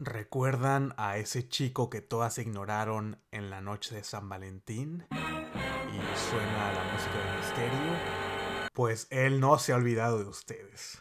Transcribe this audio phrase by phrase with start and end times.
[0.00, 5.06] ¿Recuerdan a ese chico que todas ignoraron en la noche de San Valentín?
[5.12, 8.70] Y suena la música de misterio.
[8.72, 11.00] Pues él no se ha olvidado de ustedes.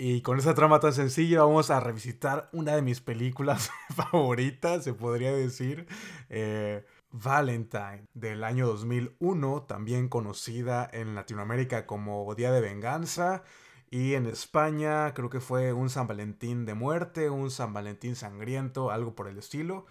[0.00, 4.94] Y con esa trama tan sencilla vamos a revisitar una de mis películas favoritas, se
[4.94, 5.88] podría decir.
[6.28, 13.42] Eh, Valentine, del año 2001, también conocida en Latinoamérica como Día de Venganza.
[13.90, 18.90] Y en España creo que fue un San Valentín de muerte, un San Valentín sangriento,
[18.92, 19.86] algo por el estilo.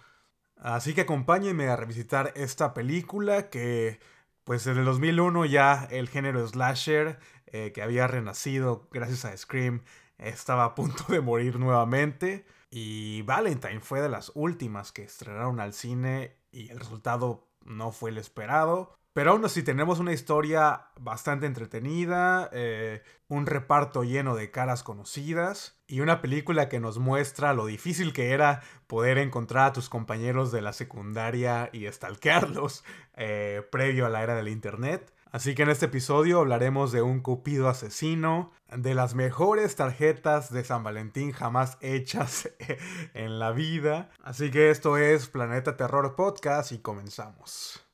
[0.56, 4.00] Así que acompáñenme a revisitar esta película que
[4.44, 7.18] pues en el 2001 ya el género slasher
[7.52, 9.82] eh, que había renacido gracias a Scream
[10.18, 12.44] estaba a punto de morir nuevamente.
[12.70, 18.10] Y Valentine fue de las últimas que estrenaron al cine y el resultado no fue
[18.10, 18.98] el esperado.
[19.14, 25.76] Pero aún así tenemos una historia bastante entretenida, eh, un reparto lleno de caras conocidas
[25.88, 30.52] y una película que nos muestra lo difícil que era poder encontrar a tus compañeros
[30.52, 32.84] de la secundaria y stalkearlos
[33.16, 35.12] eh, previo a la era del Internet.
[35.30, 40.64] Así que en este episodio hablaremos de un cupido asesino, de las mejores tarjetas de
[40.64, 42.50] San Valentín jamás hechas
[43.14, 44.10] en la vida.
[44.22, 47.84] Así que esto es Planeta Terror Podcast y comenzamos.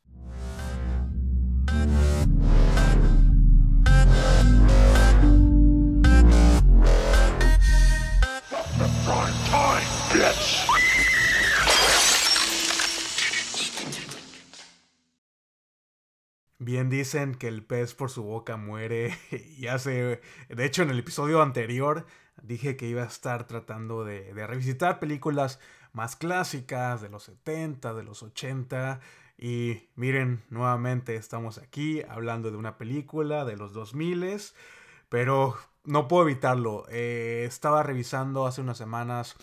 [16.65, 19.15] Bien dicen que el pez por su boca muere
[19.59, 20.23] y hace...
[20.49, 22.07] De hecho, en el episodio anterior
[22.43, 25.61] dije que iba a estar tratando de, revisitar películas
[25.93, 29.01] más clásicas de los 70, de los 80
[29.37, 34.41] y miren, nuevamente estamos aquí hablando de una película de los 2000,
[35.11, 36.87] pero no puedo evitarlo.
[36.89, 39.37] Eh, estaba revisando hace unas semanas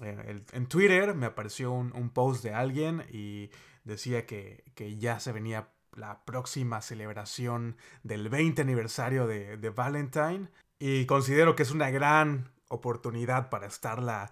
[0.00, 3.50] eh, en Twitter, me apareció un, post de alguien y
[3.82, 4.62] decía que,
[4.96, 10.48] ya se venía la próxima celebración del 20 aniversario de, Valentine.
[10.78, 14.30] Y considero que es una gran oportunidad para estarla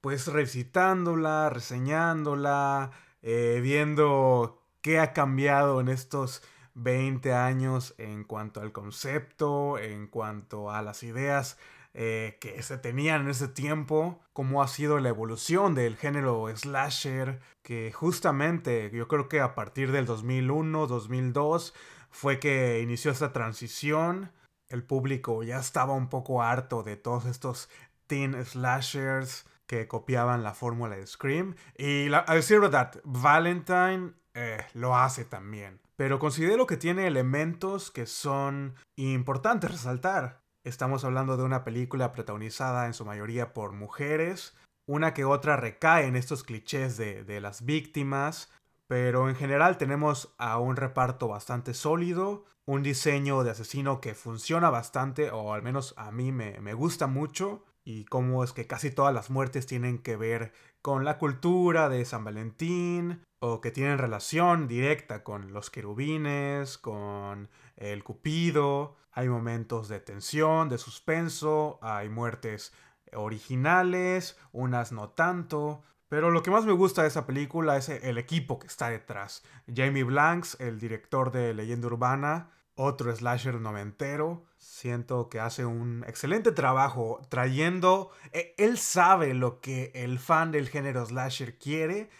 [0.00, 6.42] pues recitándola, reseñándola, eh, viendo qué ha cambiado en estos
[6.74, 11.58] 20 años en cuanto al concepto, en cuanto a las ideas
[11.92, 17.40] eh, que se tenían en ese tiempo, cómo ha sido la evolución del género slasher,
[17.62, 21.74] que justamente yo creo que a partir del 2001, 2002
[22.10, 24.32] fue que inició esta transición.
[24.68, 27.68] El público ya estaba un poco harto de todos estos
[28.06, 31.54] teen slashers, que copiaban la fórmula de Scream.
[31.78, 35.80] Y a decir verdad, Valentine eh, lo hace también.
[35.94, 40.39] Pero considero que tiene elementos que son importantes resaltar.
[40.62, 44.54] Estamos hablando de una película protagonizada en su mayoría por mujeres.
[44.86, 48.52] Una que otra recae en estos clichés de, las víctimas.
[48.86, 54.68] Pero en general tenemos a un reparto bastante sólido, un diseño de asesino que funciona
[54.68, 58.90] bastante, o al menos a mí me, me gusta mucho y cómo es que casi
[58.90, 63.96] todas las muertes tienen que ver con la cultura de San Valentín o que tienen
[63.96, 68.96] relación directa con los querubines, con el cupido.
[69.12, 72.72] Hay momentos de tensión, de suspenso, hay muertes
[73.12, 75.82] originales, unas no tanto.
[76.08, 79.44] Pero lo que más me gusta de esa película es el equipo que está detrás.
[79.72, 84.44] Jamie Blanks, el director de Leyenda Urbana, otro slasher noventero.
[84.58, 88.10] Siento que hace un excelente trabajo trayendo...
[88.32, 92.10] E, él sabe lo que el fan del género slasher quiere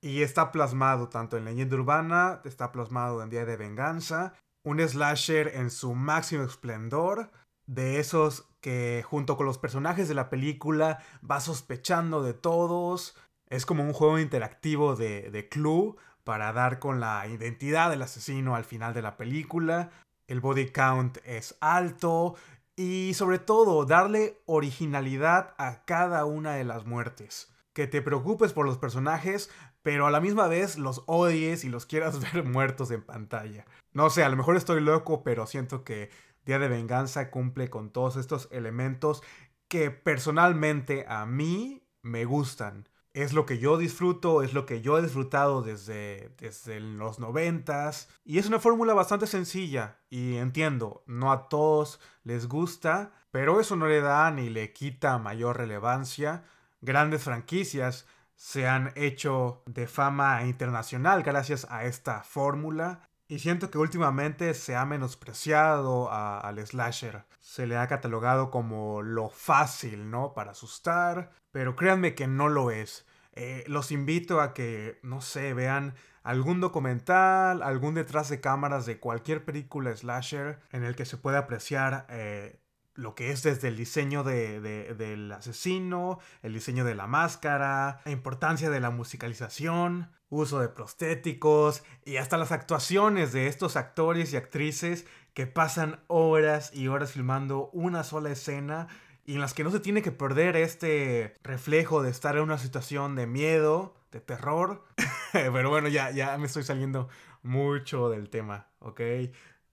[0.00, 4.34] y está plasmado tanto en Leyenda Urbana, está plasmado en Día de Venganza.
[4.64, 7.30] Un slasher en su máximo esplendor.
[7.66, 13.16] De esos que junto con los personajes de la película va sospechando de todos.
[13.48, 18.54] Es como un juego interactivo de, de Clue para dar con la identidad del asesino
[18.54, 19.90] al final de la película.
[20.26, 22.36] El body count es alto
[22.76, 27.52] y sobre todo darle originalidad a cada una de las muertes.
[27.74, 29.50] Que te preocupes por los personajes,
[29.82, 33.66] pero a la misma vez los odies y los quieras ver muertos en pantalla.
[33.92, 36.10] No sé, a lo mejor estoy loco, pero siento que
[36.44, 39.22] Día de Venganza cumple con todos estos elementos
[39.68, 44.98] que personalmente a mí me gustan es lo que yo disfruto, es lo que yo
[44.98, 48.08] he disfrutado desde, desde los noventas.
[48.24, 49.98] Y es una fórmula bastante sencilla.
[50.08, 55.18] Y entiendo, no a todos les gusta, pero eso no le da ni le quita
[55.18, 56.44] mayor relevancia.
[56.80, 63.08] Grandes franquicias se han hecho de fama internacional gracias a esta fórmula.
[63.32, 67.24] Y siento que últimamente se ha menospreciado al slasher.
[67.40, 70.34] Se le ha catalogado como lo fácil, ¿no?
[70.34, 71.30] Para asustar.
[71.50, 73.06] Pero créanme que no lo es.
[73.32, 79.00] Eh, los invito a que, no sé, vean algún documental, algún detrás de cámaras de
[79.00, 82.60] cualquier película slasher en el que se pueda apreciar eh,
[82.94, 88.70] lo que es desde el diseño del asesino, el diseño de la máscara, la importancia
[88.70, 95.06] de la musicalización, uso de prostéticos y hasta las actuaciones de estos actores y actrices
[95.34, 98.88] que pasan horas y horas filmando una sola escena
[99.24, 102.58] y en las que no se tiene que perder este reflejo de estar en una
[102.58, 104.84] situación de miedo, de terror.
[105.32, 107.08] Pero bueno, ya, ya me estoy saliendo
[107.42, 109.00] mucho del tema, ¿ok?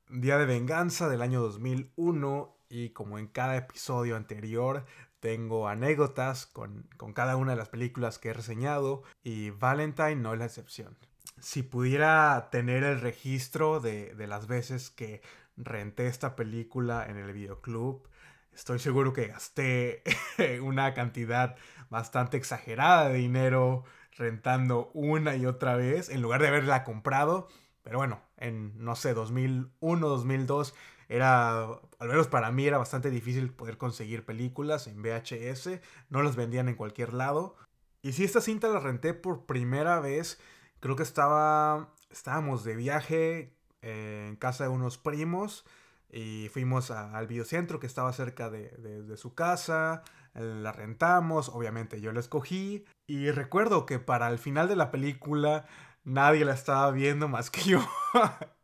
[0.10, 4.86] Día de Venganza del año 2001 y como en cada episodio anterior
[5.20, 10.40] tengo anécdotas con, cada una de las películas que he reseñado y Valentine no es
[10.40, 10.98] la excepción.
[11.40, 15.22] Si pudiera tener el registro de, de las veces que
[15.58, 18.08] renté esta película en el videoclub,
[18.54, 20.04] estoy seguro que gasté
[20.62, 21.56] una cantidad
[21.90, 23.84] bastante exagerada de dinero
[24.18, 27.48] rentando una y otra vez en lugar de haberla comprado.
[27.84, 30.76] Pero bueno, en no sé, 2001, 2002
[31.10, 36.36] era, al menos para mí era bastante difícil poder conseguir películas en VHS, no las
[36.36, 37.56] vendían en cualquier lado.
[38.04, 40.40] Y si esta cinta la renté por primera vez,
[40.80, 45.66] creo que estaba, estábamos de viaje eh, en casa de unos primos
[46.12, 50.04] y fuimos al videocentro que estaba cerca de, de, su casa,
[50.34, 55.68] la rentamos, obviamente yo la escogí y recuerdo que para el final de la película
[56.04, 57.80] nadie la estaba viendo más que yo.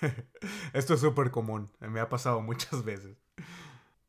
[0.72, 3.16] Esto es súper común, me ha pasado muchas veces.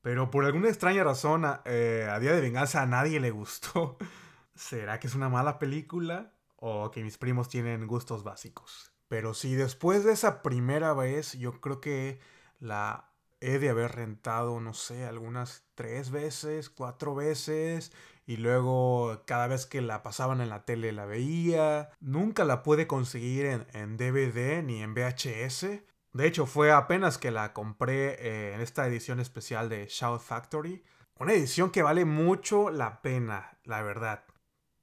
[0.01, 3.97] Pero por alguna extraña razón, eh, a Día de Venganza a nadie le gustó.
[4.55, 6.33] ¿Será que es una mala película?
[6.55, 8.91] ¿O que mis primos tienen gustos básicos?
[9.07, 12.19] Pero si después de esa primera vez, yo creo que
[12.59, 17.91] la he de haber rentado, no sé, algunas tres veces, cuatro veces.
[18.29, 21.89] Y luego cada vez que la pasaban en la tele la veía.
[21.99, 25.81] Nunca la pude conseguir en, DVD ni en VHS.
[26.13, 30.83] De hecho, fue apenas que la compré eh, en esta edición especial de Shout Factory.
[31.15, 34.25] Una edición que vale mucho la pena, la verdad.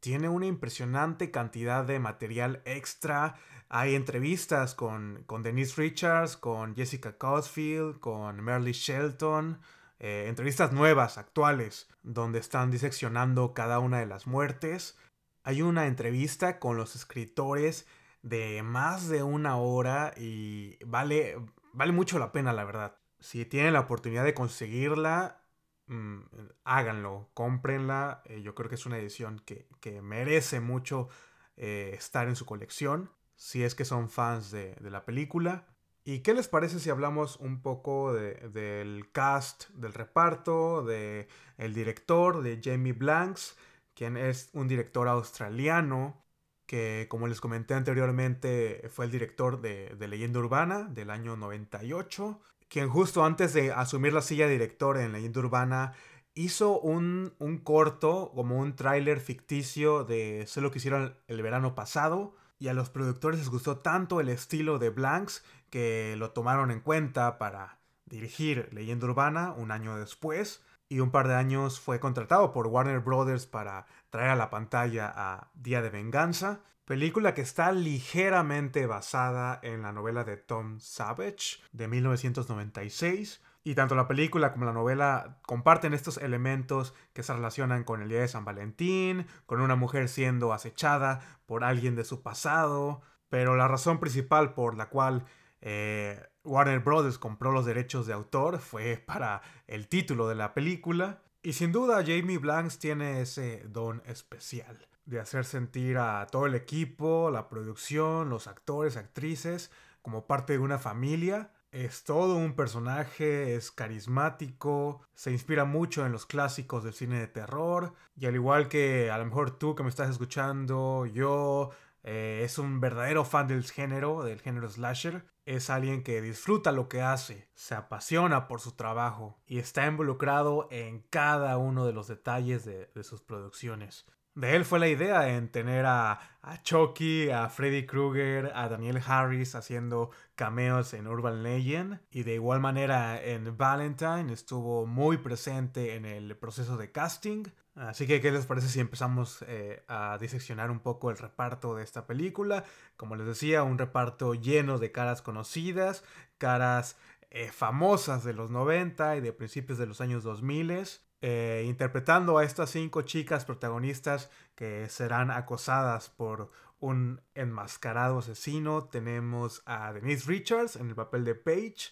[0.01, 3.37] Tiene una impresionante cantidad de material extra
[3.69, 9.61] hay entrevistas con, con Denise Richards, con Jessica Caulfield, con Merle Shelton,
[9.99, 14.99] eh, entrevistas nuevas, actuales, donde están diseccionando cada una de las muertes.
[15.43, 17.87] Hay una entrevista con los escritores
[18.23, 21.37] de más de una hora y vale,
[21.73, 22.99] vale mucho la pena, la verdad.
[23.21, 25.43] Si tienen la oportunidad de conseguirla,
[25.87, 26.21] mm,
[26.65, 28.23] háganlo, cómprenla.
[28.27, 29.67] Eh, yo creo que es una edición que,
[30.03, 31.09] merece mucho
[31.57, 35.67] eh, estar en su colección si es que son fans de, la película.
[36.09, 41.27] ¿Y qué les parece si hablamos un poco del cast, del reparto, del
[41.59, 43.57] el director, de Jamie Blanks,
[43.93, 46.25] quien es un director australiano
[46.65, 52.89] que, como les comenté anteriormente, fue el director de, Leyenda Urbana del año 98, quien
[52.89, 55.93] justo antes de asumir la silla de director en Leyenda Urbana
[56.35, 61.75] hizo un, un corto, como un tráiler ficticio de Sé lo que hicieron el verano
[61.75, 66.71] pasado, y a los productores les gustó tanto el estilo de Blanks que lo tomaron
[66.71, 72.01] en cuenta para dirigir Leyenda Urbana un año después y un par de años fue
[72.01, 77.43] contratado por Warner Brothers para traer a la pantalla a Día de Venganza, película que
[77.43, 84.53] está ligeramente basada en la novela de Tom Savage de 1996 y tanto la película
[84.53, 89.27] como la novela comparten estos elementos que se relacionan con el día de San Valentín,
[89.45, 94.77] con una mujer siendo acechada por alguien de su pasado, pero la razón principal por
[94.77, 95.25] la cual
[95.61, 101.23] eh, Warner Brothers compró los derechos de autor fue para el título de la película.
[101.43, 106.57] Y sin duda Jamie Blanks tiene ese don especial de hacer sentir a todo el
[106.57, 109.71] equipo, la producción, los actores, actrices,
[110.03, 116.13] como parte de una familia es todo un personaje, es carismático, se inspira mucho en
[116.13, 119.83] los clásicos del cine de terror y al igual que a lo mejor tú que
[119.83, 121.71] me estás escuchando, yo,
[122.03, 125.27] eh, es un verdadero fan del género, del género slasher.
[125.47, 130.69] Es alguien que disfruta lo que hace, se apasiona por su trabajo y está involucrado
[130.71, 134.05] en cada uno de los detalles de sus producciones.
[134.37, 139.01] De él fue la idea en tener a, a Chucky, a Freddy Krueger, a Daniel
[139.07, 142.01] Harris haciendo cameos en Urban Legend.
[142.11, 147.45] Y de igual manera en Valentine estuvo muy presente en el proceso de casting.
[147.77, 151.85] Así que, ¿qué les parece si empezamos eh, a diseccionar un poco el reparto de
[151.85, 152.65] esta película?
[152.97, 156.03] Como les decía, un reparto lleno de caras conocidas,
[156.39, 156.97] caras
[157.31, 160.87] eh, famosas de los 90 y de principios de los años 2000,
[161.21, 168.85] eh, interpretando a estas cinco chicas protagonistas que serán acosadas por un enmascarado asesino.
[168.85, 171.91] Tenemos a Denise Richards en el papel de Paige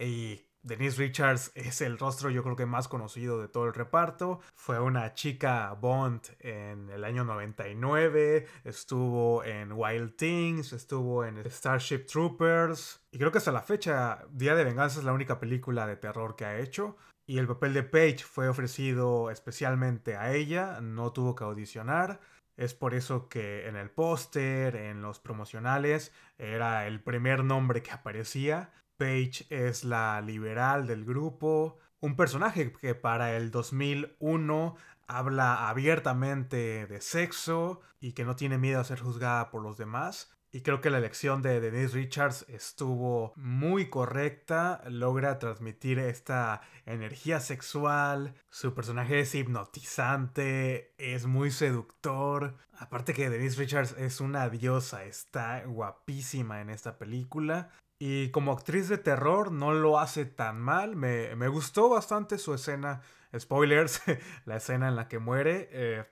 [0.00, 4.40] y Denise Richards es el rostro yo creo que más conocido de todo el reparto.
[4.56, 12.06] Fue una chica Bond en el año 99, estuvo en Wild Things, estuvo en Starship
[12.06, 15.94] Troopers y creo que hasta la fecha Día de Venganza es la única película de
[15.94, 16.96] terror que ha hecho.
[17.26, 22.18] Y el papel de Paige fue ofrecido especialmente a ella, no tuvo que audicionar.
[22.56, 27.92] Es por eso que en el póster, en los promocionales, era el primer nombre que
[27.92, 28.72] aparecía.
[28.96, 34.76] Paige es la liberal del grupo, un personaje que para el 2001
[35.06, 40.30] habla abiertamente de sexo y que no tiene miedo a ser juzgada por los demás.
[40.52, 47.40] Y creo que la elección de Denise Richards estuvo muy correcta, logra transmitir esta energía
[47.40, 52.54] sexual, su personaje es hipnotizante, es muy seductor.
[52.72, 57.70] Aparte que Denise Richards es una diosa, está guapísima en esta película.
[57.98, 60.96] Y como actriz de terror no lo hace tan mal.
[60.96, 63.00] Me, gustó bastante su escena.
[63.36, 64.02] Spoilers,
[64.44, 65.68] la escena en la que muere.
[65.72, 66.04] Eh,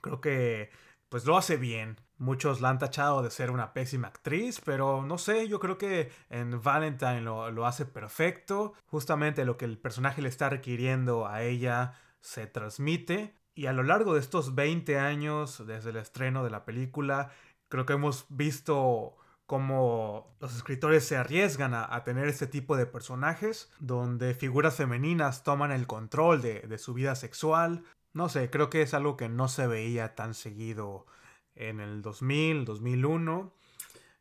[0.00, 0.70] creo que
[1.08, 2.00] pues lo hace bien.
[2.18, 6.10] Muchos la han tachado de ser una pésima actriz, pero no sé, yo creo que
[6.30, 8.74] en Valentine lo, lo hace perfecto.
[8.86, 13.34] Justamente lo que el personaje le está requiriendo a ella se transmite.
[13.54, 17.30] Y a lo largo de estos 20 años, desde el estreno de la película,
[17.68, 19.16] creo que hemos visto
[19.48, 25.72] como los escritores se arriesgan a, tener este tipo de personajes, donde figuras femeninas toman
[25.72, 27.82] el control de, su vida sexual.
[28.12, 31.06] No sé, creo que es algo que no se veía tan seguido
[31.54, 33.54] en el 2000, 2001.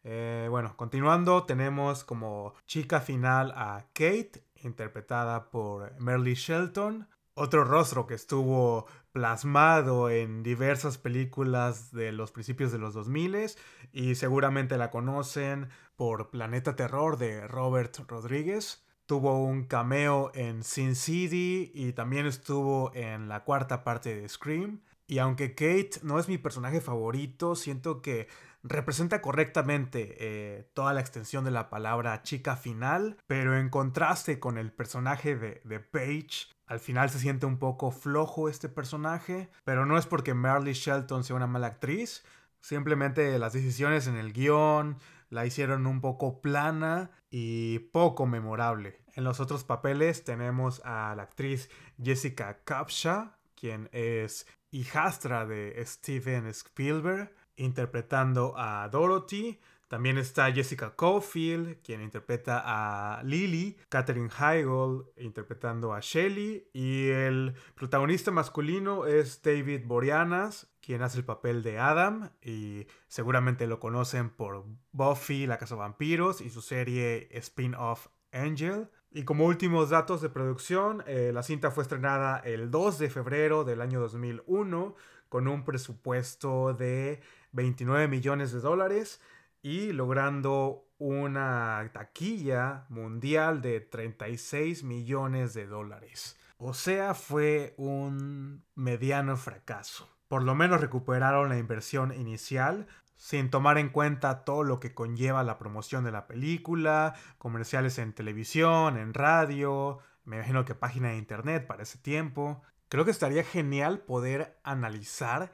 [0.06, 7.06] Eh, bueno, continuando, tenemos como chica final a Kate, interpretada por Merle Shelton.
[7.39, 13.51] Otro rostro que estuvo plasmado en diversas películas de los principios de los 2000
[13.91, 18.84] y seguramente la conocen por Planeta Terror de Robert Rodríguez.
[19.06, 24.82] Tuvo un cameo en Sin City y también estuvo en la cuarta parte de Scream.
[25.06, 28.27] Y aunque Kate no es mi personaje favorito, siento que
[28.64, 34.58] representa correctamente eh, toda la extensión de la palabra chica final, pero en contraste con
[34.58, 39.86] el personaje de, de Paige, al final se siente un poco flojo este personaje, pero
[39.86, 42.26] no es porque Marley Shelton sea una mala actriz,
[42.60, 44.98] simplemente las decisiones en el guion
[45.30, 49.02] la hicieron un poco plana y poco memorable.
[49.14, 51.70] En los otros papeles tenemos a la actriz
[52.02, 59.60] Jessica Capshaw, quien es hijastra de Steven Spielberg, interpretando a Dorothy.
[59.88, 67.54] También está Jessica Caulfield, quien interpreta a Lily, Katherine Heigl interpretando a Shelley, y el
[67.74, 74.30] protagonista masculino es David Boreanas, quien hace el papel de Adam, y seguramente lo conocen
[74.30, 78.90] por Buffy, la Casa de Vampiros, y su serie spin-off Angel.
[79.10, 83.64] Y como últimos datos de producción, eh, la cinta fue estrenada el 2 de febrero
[83.64, 84.96] del año 2001
[85.30, 87.22] con un presupuesto de
[87.58, 89.20] 29 millones de dólares
[89.64, 96.38] y logrando una taquilla mundial de 36 millones de dólares.
[96.60, 100.08] O sea, fue un mediano fracaso.
[100.28, 105.44] Por lo menos recuperaron la inversión inicial sin tomar en cuenta todo lo que conlleva
[105.44, 111.18] la promoción de la película, comerciales en televisión, en radio, me imagino que página de
[111.18, 112.62] internet para ese tiempo.
[112.90, 115.52] Creo que estaría genial poder analizar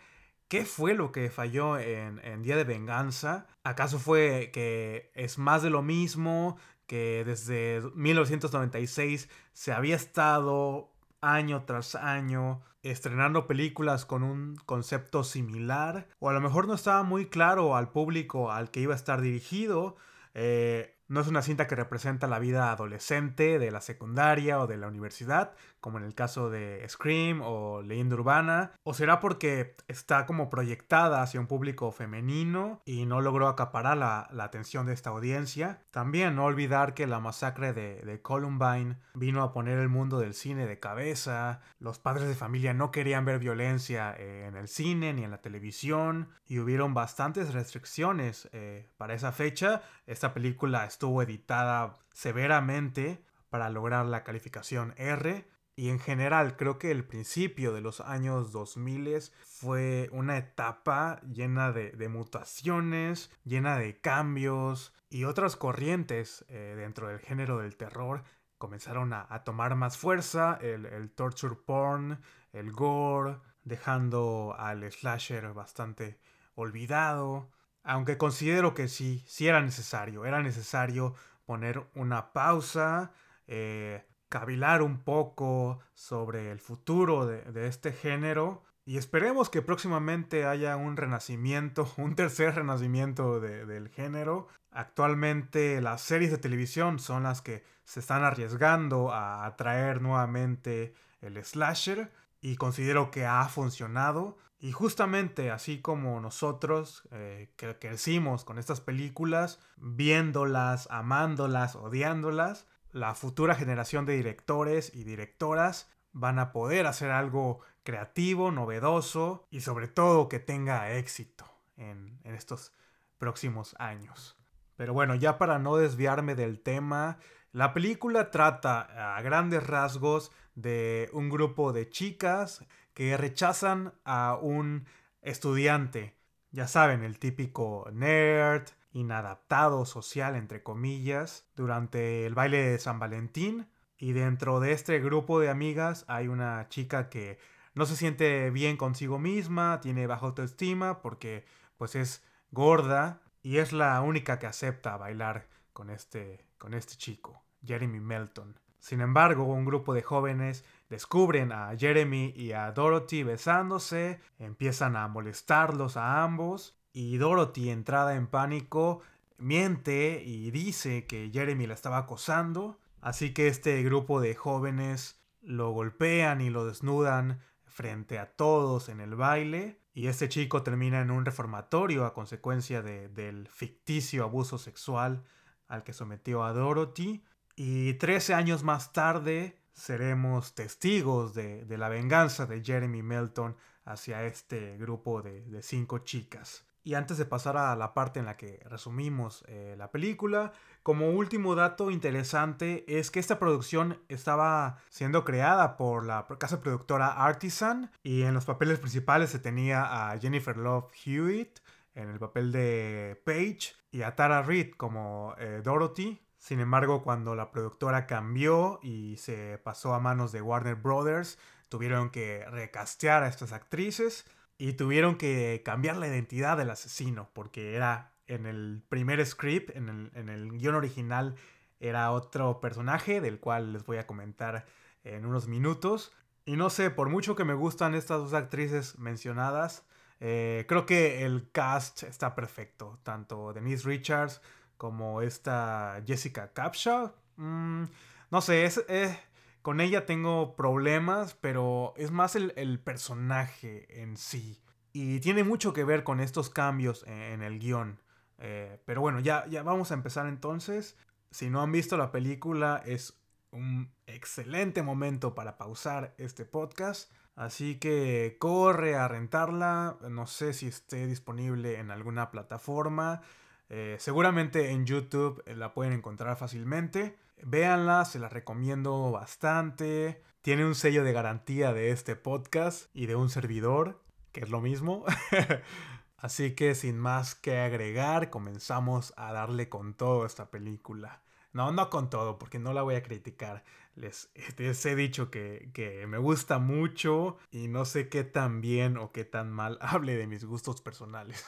[0.53, 3.48] ¿Qué fue lo que falló en, Día de Venganza?
[3.63, 6.57] ¿Acaso fue que es más de lo mismo?
[6.86, 10.91] Que desde 1996 se había estado
[11.22, 16.07] año tras año estrenando películas con un concepto similar.
[16.19, 19.22] O a lo mejor no estaba muy claro al público al que iba a estar
[19.22, 19.95] dirigido.
[20.36, 24.77] Eh, no es una cinta que representa la vida adolescente de la secundaria o de
[24.77, 30.25] la universidad, como en el caso de Scream o Leyenda Urbana, o será porque está
[30.25, 35.81] como proyectada hacia un público femenino y no logró acaparar la, atención de esta audiencia.
[35.91, 40.65] También no olvidar que la masacre de, Columbine vino a poner el mundo del cine
[40.65, 45.24] de cabeza, los padres de familia no querían ver violencia eh, en el cine ni
[45.24, 49.81] en la televisión y hubieron bastantes restricciones eh, para esa fecha.
[50.05, 55.45] Esta película estuvo editada severamente para lograr la calificación R
[55.75, 61.71] Y en general creo que el principio de los años 2000 fue una etapa llena
[61.71, 68.23] de, mutaciones, llena de cambios y otras corrientes eh, dentro del género del terror
[68.59, 72.21] comenzaron a, tomar más fuerza, el, el, torture porn,
[72.53, 76.17] el gore, dejando al slasher bastante
[76.55, 77.50] olvidado.
[77.83, 83.11] Aunque considero que sí, sí era necesario, era necesario poner una pausa,
[83.47, 90.75] eh, cavilar un poco sobre el futuro de, este género y esperemos que próximamente haya
[90.75, 94.47] un renacimiento, un tercer renacimiento del género.
[94.71, 101.43] Actualmente las series de televisión son las que se están arriesgando a atraer nuevamente el
[101.43, 102.11] slasher
[102.41, 104.37] y considero que ha funcionado.
[104.63, 113.13] Y justamente así como nosotros eh, que crecimos con estas películas, viéndolas, amándolas, odiándolas, la
[113.13, 119.89] futura generación de directores y directoras van a poder hacer algo creativo, novedoso y sobre
[119.89, 121.43] todo que tenga éxito
[121.75, 122.72] en, en estos
[123.17, 124.38] próximos años.
[124.77, 127.17] Pero bueno, ya para no desviarme del tema,
[127.51, 134.85] la película trata a grandes rasgos de un grupo de chicas que rechazan a un
[135.21, 136.15] estudiante.
[136.51, 143.67] Ya saben, el típico nerd, inadaptado social, entre comillas, durante el baile de San Valentín.
[143.97, 147.39] Y dentro de este grupo de amigas hay una chica que
[147.73, 151.45] no se siente bien consigo misma, tiene baja autoestima porque
[151.77, 157.43] pues es gorda y es la única que acepta bailar con este, con este chico,
[157.63, 158.59] Jeremy Melton.
[158.83, 165.07] Sin embargo, un grupo de jóvenes descubren a Jeremy y a Dorothy besándose, empiezan a
[165.07, 168.99] molestarlos a ambos y Dorothy, entrada en pánico,
[169.37, 175.71] miente y dice que Jeremy la estaba acosando, así que este grupo de jóvenes lo
[175.71, 181.09] golpean y lo desnudan frente a todos en el baile y este chico termina en
[181.09, 185.23] un reformatorio a consecuencia del ficticio abuso sexual
[185.69, 187.23] al que sometió a Dorothy
[187.55, 194.77] y 13 años más tarde seremos testigos de, la venganza de Jeremy Melton hacia este
[194.77, 196.66] grupo de, cinco chicas.
[196.85, 200.51] Y antes de pasar a la parte en la que resumimos eh, la película,
[200.83, 207.07] como último dato interesante es que esta producción estaba siendo creada por la casa productora
[207.07, 211.59] Artisan y en los papeles principales se tenía a Jennifer Love Hewitt
[211.96, 217.36] en el papel de Paige y a Tara Reid como eh, Dorothy sin embargo, cuando
[217.36, 223.29] la productora cambió y se pasó a manos de Warner Brothers, tuvieron que recastear a
[223.29, 224.25] estas actrices
[224.58, 229.88] y tuvieron que cambiar la identidad del asesino, porque era en el primer script, en
[229.88, 231.38] el, en el guion original,
[231.79, 234.66] era otro personaje del cual les voy a comentar
[235.06, 236.12] en unos minutos.
[236.44, 239.86] Y no sé, por mucho que me gustan estas dos actrices mencionadas,
[240.20, 243.00] eh, creo que el cast está perfecto.
[243.03, 244.42] Tanto Denise Richards
[244.77, 247.14] como esta Jessica Capshaw.
[247.38, 247.83] Mm,
[248.31, 249.18] no sé, es, eh,
[249.62, 254.62] con ella tengo problemas, pero es más el, personaje en sí.
[254.92, 258.00] Y tiene mucho que ver con estos cambios en, el guion.
[258.40, 260.98] Eh, pero bueno, ya, ya vamos a empezar entonces.
[261.31, 263.18] Si no han visto la película, es
[263.51, 267.12] un excelente momento para pausar este podcast.
[267.36, 269.98] Así que corre a rentarla.
[270.09, 273.22] No sé si esté disponible en alguna plataforma.
[273.69, 277.17] Eh, seguramente en YouTube eh, la pueden encontrar fácilmente.
[277.41, 280.21] Véanla, se la recomiendo bastante.
[280.41, 284.61] Tiene un sello de garantía de este podcast y de un servidor, que es lo
[284.61, 285.05] mismo.
[286.17, 291.21] Así que sin más que agregar, comenzamos a darle con todo a esta película.
[291.51, 293.63] No, no con todo, porque no la voy a criticar.
[293.95, 298.97] Les, les, he dicho que, que, me gusta mucho y no sé qué tan bien
[298.97, 301.45] o qué tan mal hable de mis gustos personales.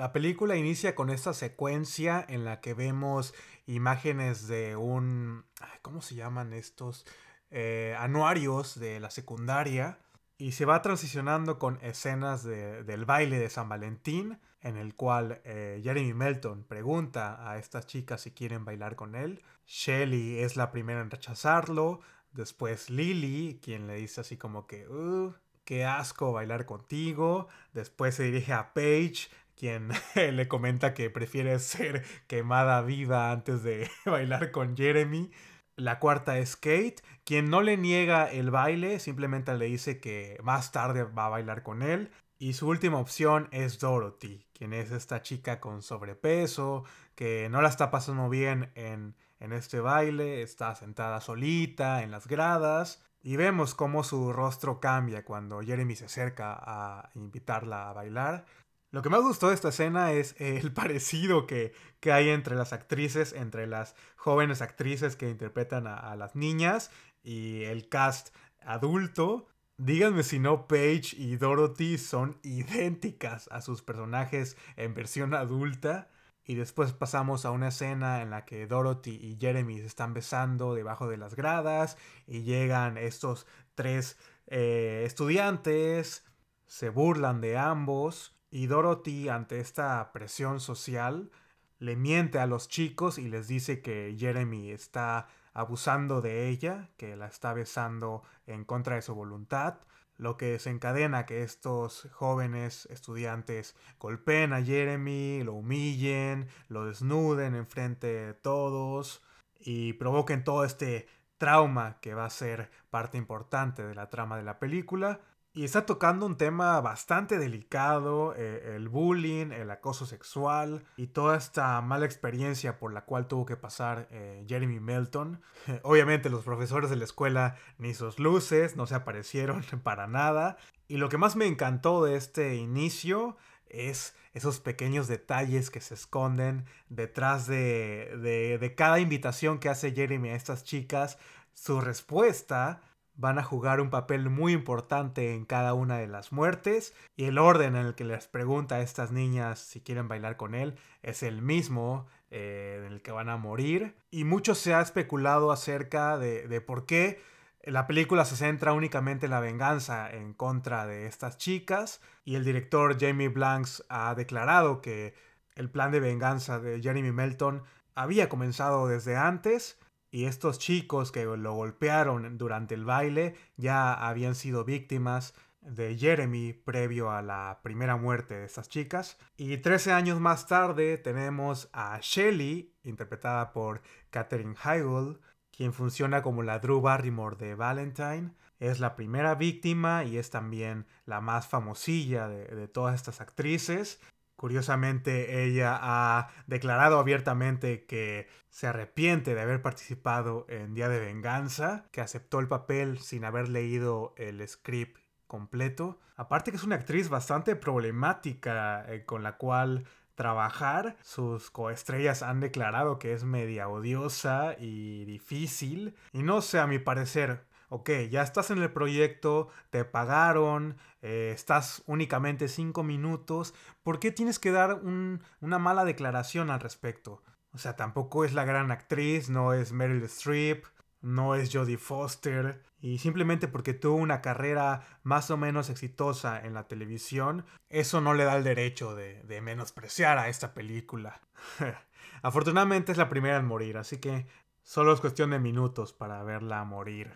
[0.00, 3.34] La película inicia con esta secuencia en la que vemos
[3.66, 5.44] imágenes de un...
[5.82, 7.04] ¿Cómo se llaman estos?
[7.50, 9.98] Eh, anuarios de la secundaria.
[10.38, 15.82] Y se va transicionando con escenas del baile de San Valentín, en el cual eh,
[15.84, 19.42] Jeremy Melton pregunta a estas chicas si quieren bailar con él.
[19.66, 22.00] Shelly es la primera en rechazarlo.
[22.32, 25.34] Después Lily, quien le dice así como que, uh,
[25.70, 27.46] qué asco bailar contigo.
[27.72, 29.28] Después se dirige a Paige,
[29.60, 35.30] quien le comenta que prefiere ser quemada viva antes de bailar con Jeremy.
[35.76, 40.72] La cuarta es Kate, quien no le niega el baile, simplemente le dice que más
[40.72, 42.10] tarde va a bailar con él.
[42.38, 47.68] Y su última opción es Dorothy, quien es esta chica con sobrepeso, que no la
[47.68, 53.74] está pasando bien en, en este baile, está sentada solita en las gradas y vemos
[53.74, 58.46] cómo su rostro cambia cuando Jeremy se acerca a invitarla a bailar.
[58.92, 61.72] Lo que más gustó de esta escena es el parecido que,
[62.10, 66.90] hay entre las actrices, entre las jóvenes actrices que interpretan a, las niñas
[67.22, 69.46] y el cast adulto.
[69.76, 76.08] Díganme si no, Paige y Dorothy son idénticas a sus personajes en versión adulta.
[76.44, 80.74] Y después pasamos a una escena en la que Dorothy y Jeremy se están besando
[80.74, 86.24] debajo de las gradas y llegan estos tres eh, estudiantes,
[86.66, 91.30] se burlan de ambos y Dorothy ante esta presión social
[91.78, 97.16] le miente a los chicos y les dice que Jeremy está abusando de ella, que
[97.16, 99.78] la está besando en contra de su voluntad
[100.20, 108.06] lo que desencadena que estos jóvenes estudiantes golpeen a Jeremy, lo humillen, lo desnuden enfrente
[108.06, 109.22] de todos
[109.58, 111.08] y provoquen todo este
[111.38, 115.20] trauma que va a ser parte importante de la trama de la película
[115.52, 121.36] y está tocando un tema bastante delicado, eh, el bullying, el acoso sexual y toda
[121.36, 125.42] esta mala experiencia por la cual tuvo que pasar eh, Jeremy Melton.
[125.82, 130.56] Obviamente los profesores de la escuela ni sus luces no se aparecieron para nada.
[130.86, 133.36] Y lo que más me encantó de este inicio
[133.66, 139.92] es esos pequeños detalles que se esconden detrás de, de, de cada invitación que hace
[139.92, 141.18] Jeremy a estas chicas.
[141.54, 142.82] Su respuesta
[143.20, 147.36] van a jugar un papel muy importante en cada una de las muertes y el
[147.36, 151.22] orden en el que les pregunta a estas niñas si quieren bailar con él es
[151.22, 153.94] el mismo eh, en el que van a morir.
[154.10, 157.20] Y mucho se ha especulado acerca de, de por qué
[157.62, 162.44] la película se centra únicamente en la venganza en contra de estas chicas y el
[162.44, 165.14] director Jamie Blanks ha declarado que
[165.56, 169.78] el plan de venganza de Jeremy Melton había comenzado desde antes
[170.10, 176.52] y estos chicos que lo golpearon durante el baile ya habían sido víctimas de Jeremy
[176.52, 179.18] previo a la primera muerte de estas chicas.
[179.36, 185.20] Y 13 años más tarde tenemos a Shelley, interpretada por Katherine Heigl,
[185.50, 188.32] quien funciona como la Drew Barrymore de Valentine.
[188.58, 194.00] Es la primera víctima y es también la más famosilla de, de todas estas actrices.
[194.40, 201.84] Curiosamente, ella ha declarado abiertamente que se arrepiente de haber participado en Día de Venganza,
[201.90, 205.98] que aceptó el papel sin haber leído el script completo.
[206.16, 210.96] Aparte que es una actriz bastante problemática eh, con la cual trabajar.
[211.02, 215.94] Sus coestrellas han declarado que es media odiosa y difícil.
[216.14, 221.32] Y no sé, a mi parecer, ok, ya estás en el proyecto, te pagaron, eh,
[221.34, 227.22] estás únicamente cinco minutos, ¿por qué tienes que dar una mala declaración al respecto?
[227.52, 230.66] O sea, tampoco es la gran actriz, no es Meryl Streep,
[231.00, 236.54] no es Jodie Foster, y simplemente porque tuvo una carrera más o menos exitosa en
[236.54, 241.20] la televisión, eso no le da el derecho de, de menospreciar a esta película.
[242.22, 244.26] Afortunadamente es la primera en morir, así que
[244.62, 247.12] solo es cuestión de minutos para verla morir.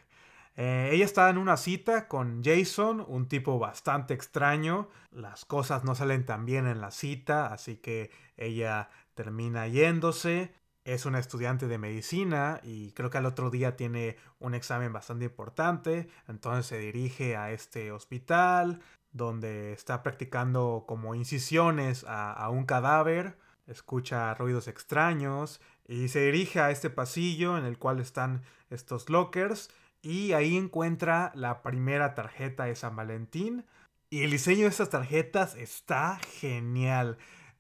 [0.57, 4.88] Eh, ella está en una cita con Jason, un tipo bastante extraño.
[5.11, 10.55] Las cosas no salen tan bien en la cita, así que ella termina yéndose.
[10.85, 15.25] Es una estudiante de medicina y creo que al otro día tiene un examen bastante
[15.25, 16.09] importante.
[16.29, 23.38] Entonces se dirige a este hospital donde está practicando como incisiones a, a un cadáver.
[23.67, 29.71] Escucha ruidos extraños y se dirige a este pasillo en el cual están estos lockers
[30.05, 33.64] y ahí encuentra la primera tarjeta de San Valentín.
[34.11, 37.17] Y el diseño de estas tarjetas está genial.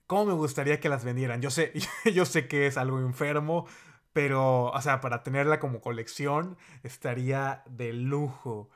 [0.06, 1.40] ¿Cómo me gustaría que las vendieran?
[1.40, 1.72] Yo sé,
[2.14, 3.66] yo sé que es algo enfermo,
[4.12, 8.68] pero, o sea, para tenerla como colección estaría de lujo.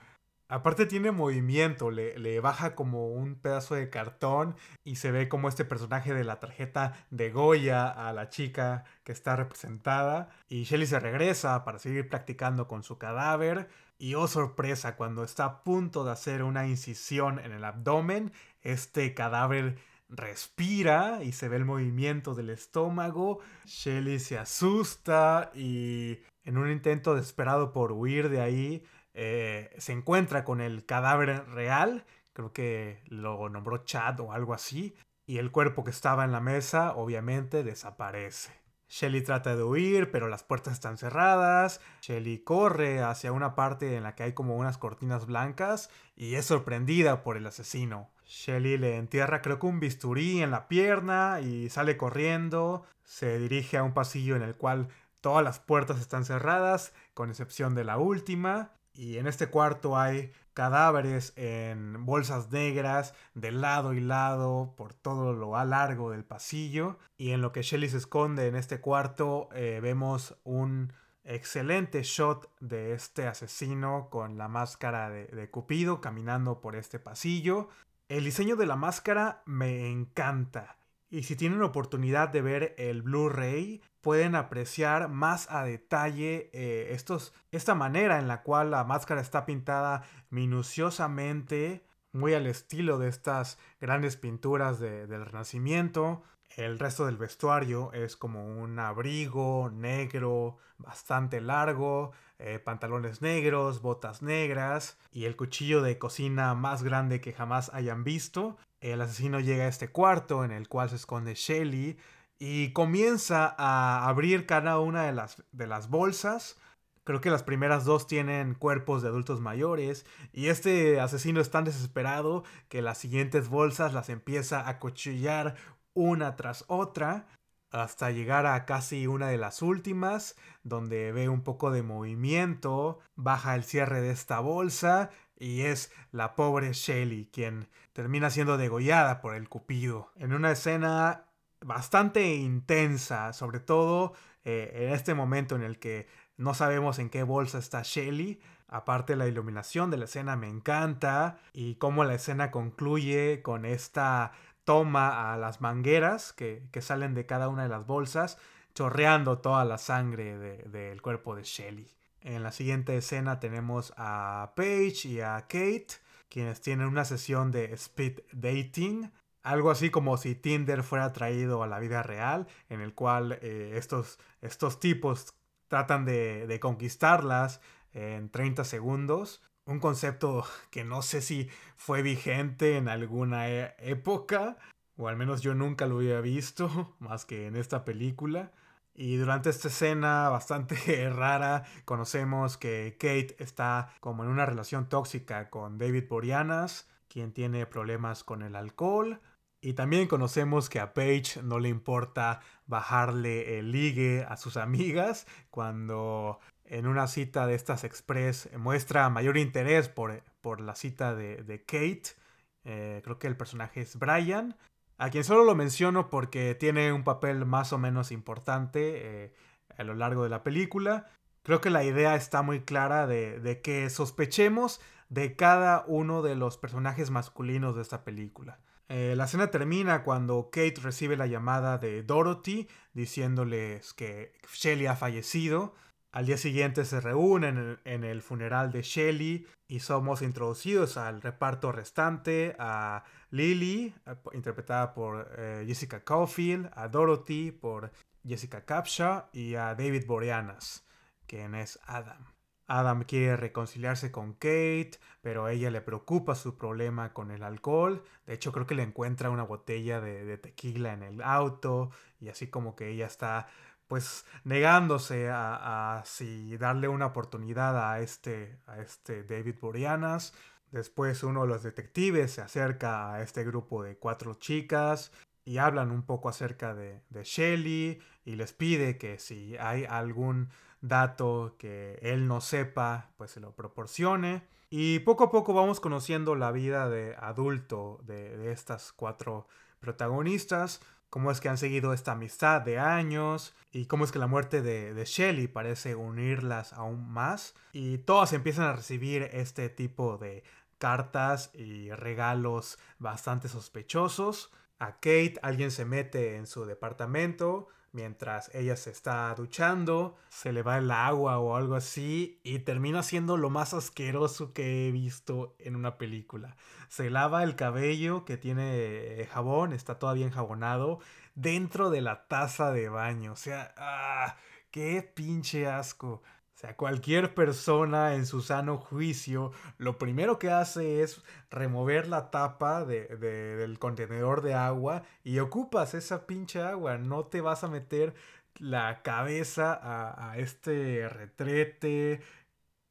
[0.50, 5.66] Aparte tiene movimiento, le, baja como un pedazo de cartón y se ve como este
[5.66, 10.30] personaje de la tarjeta de Goya a la chica que está representada.
[10.48, 13.68] Y Shelly se regresa para seguir practicando con su cadáver.
[13.98, 18.32] Y oh sorpresa, cuando está a punto de hacer una incisión en el abdomen,
[18.62, 19.76] este cadáver
[20.08, 23.40] respira y se ve el movimiento del estómago.
[23.66, 28.82] Shelly se asusta y en un intento desesperado por huir de ahí,
[29.20, 34.94] eh, se encuentra con el cadáver real, creo que lo nombró Chad o algo así,
[35.26, 38.52] y el cuerpo que estaba en la mesa obviamente desaparece.
[38.88, 41.80] Shelly trata de huir, pero las puertas están cerradas.
[42.00, 46.46] Shelly corre hacia una parte en la que hay como unas cortinas blancas y es
[46.46, 48.10] sorprendida por el asesino.
[48.24, 52.84] Shelly le entierra creo que un bisturí en la pierna y sale corriendo.
[53.02, 54.88] Se dirige a un pasillo en el cual
[55.20, 58.70] Todas las puertas están cerradas, con excepción de la última.
[58.98, 65.32] Y en este cuarto hay cadáveres en bolsas negras de lado y lado por todo
[65.32, 66.98] lo a largo del pasillo.
[67.16, 72.50] Y en lo que Shelly se esconde en este cuarto eh, vemos un excelente shot
[72.58, 77.68] de este asesino con la máscara de, de, Cupido caminando por este pasillo.
[78.08, 80.77] El diseño de la máscara me encanta.
[81.10, 87.32] Y si tienen oportunidad de ver el Blu-ray, pueden apreciar más a detalle eh, estos,
[87.50, 93.58] esta manera en la cual la máscara está pintada minuciosamente, muy al estilo de estas
[93.80, 96.22] grandes pinturas del Renacimiento.
[96.56, 104.22] El resto del vestuario es como un abrigo negro bastante largo, eh, pantalones negros, botas
[104.22, 108.56] negras y el cuchillo de cocina más grande que jamás hayan visto.
[108.80, 111.98] El asesino llega a este cuarto en el cual se esconde Shelly
[112.38, 116.56] y comienza a abrir cada una de las, de las bolsas.
[117.02, 121.64] Creo que las primeras dos tienen cuerpos de adultos mayores y este asesino es tan
[121.64, 125.56] desesperado que las siguientes bolsas las empieza a cuchillar
[125.94, 127.26] una tras otra
[127.70, 133.54] hasta llegar a casi una de las últimas, donde ve un poco de movimiento, baja
[133.54, 139.34] el cierre de esta bolsa y es la pobre Shelly quien termina siendo degollada por
[139.34, 140.12] el cupido.
[140.16, 141.26] En una escena
[141.60, 147.22] bastante intensa, sobre todo eh, en este momento en el que no sabemos en qué
[147.22, 148.40] bolsa está Shelly.
[148.68, 154.32] Aparte la iluminación de la escena me encanta y cómo la escena concluye con esta
[154.64, 158.38] toma a las mangueras que, salen de cada una de las bolsas,
[158.74, 161.97] chorreando toda la sangre del cuerpo de Shelly.
[162.22, 165.88] En la siguiente escena tenemos a Paige y a Kate,
[166.28, 169.10] quienes tienen una sesión de speed dating
[169.48, 173.72] algo así como si Tinder fuera traído a la vida real, en el cual eh,
[173.76, 175.34] estos, estos tipos
[175.68, 177.60] tratan de, conquistarlas
[177.94, 179.42] en 30 segundos.
[179.64, 184.58] Un concepto que no sé si fue vigente en alguna e, época,
[184.96, 188.52] o al menos yo nunca lo había visto, más que en esta película.
[189.00, 195.50] Y durante esta escena bastante rara conocemos que Kate está como en una relación tóxica
[195.50, 199.20] con David Boreanas, quien tiene problemas con el alcohol.
[199.60, 205.28] Y también conocemos que a Paige no le importa bajarle el ligue a sus amigas
[205.50, 211.64] cuando en una cita de estas express muestra mayor interés por, por la cita de,
[211.64, 212.16] Kate.
[212.64, 214.56] Eh, creo que el personaje es Brian,
[214.98, 219.32] a quien solo lo menciono porque tiene un papel más o menos importante eh,
[219.76, 221.06] a lo largo de la película.
[221.44, 226.58] Creo que la idea está muy clara de, que sospechemos de cada uno de los
[226.58, 228.58] personajes masculinos de esta película.
[228.88, 234.96] Eh, la escena termina cuando Kate recibe la llamada de Dorothy diciéndoles que Shelly ha
[234.96, 235.74] fallecido.
[236.10, 241.70] Al día siguiente se reúnen en el, funeral de Shelly y somos introducidos al reparto
[241.70, 247.90] restante, a Lily, eh, interpretada por eh, Jessica Caulfield, a Dorothy por
[248.26, 250.86] Jessica Capshaw y a David Boreanas,
[251.26, 252.38] quien es Adam.
[252.68, 258.04] Adam quiere reconciliarse con Kate, pero a ella le preocupa su problema con el alcohol.
[258.26, 262.48] De hecho, creo que le encuentra una botella de, tequila en el auto y así
[262.48, 263.48] como que ella está
[263.86, 270.34] pues negándose a, si darle una oportunidad a este, a este David Boreanas.
[270.70, 275.12] Después uno de los detectives se acerca a este grupo de cuatro chicas
[275.44, 280.50] y hablan un poco acerca de, de Shelly y les pide que si hay algún
[280.80, 284.46] dato que él no sepa, pues se lo proporcione.
[284.70, 289.46] Y poco a poco vamos conociendo la vida de adulto de, estas cuatro
[289.80, 294.26] protagonistas, cómo es que han seguido esta amistad de años y cómo es que la
[294.26, 297.54] muerte de, de Shelly parece unirlas aún más.
[297.72, 300.44] Y todas empiezan a recibir este tipo de
[300.78, 304.52] cartas y regalos bastante sospechosos.
[304.78, 310.62] A Kate alguien se mete en su departamento mientras ella se está duchando, se le
[310.62, 315.54] va el agua o algo así y termina siendo lo más asqueroso que he visto
[315.58, 316.56] en una película.
[316.88, 321.00] Se lava el cabello que tiene eh, jabón, está todavía enjabonado,
[321.34, 323.32] dentro de la taza de baño.
[323.32, 324.36] O sea, ¡ah!
[324.70, 326.22] ¡Qué pinche asco!
[326.58, 332.32] O sea, cualquier persona en su sano juicio, lo primero que hace es remover la
[332.32, 336.98] tapa del contenedor de agua y ocupas esa pinche agua.
[336.98, 338.12] No te vas a meter
[338.56, 342.22] la cabeza a, a este retrete.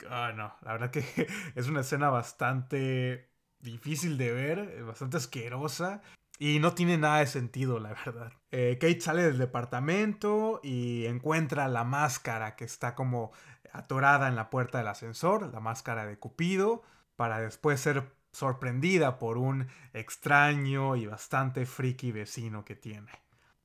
[0.09, 1.03] Ah, no, la verdad que
[1.55, 6.01] es una escena bastante difícil de ver, bastante asquerosa.
[6.39, 8.31] Y no tiene nada de sentido, la verdad.
[8.51, 13.31] Eh, Kate sale del departamento y encuentra la máscara que está como
[13.73, 16.83] atorada en la puerta del ascensor, la máscara de Cupido,
[17.15, 23.11] para después ser sorprendida por un extraño y bastante friki vecino que tiene.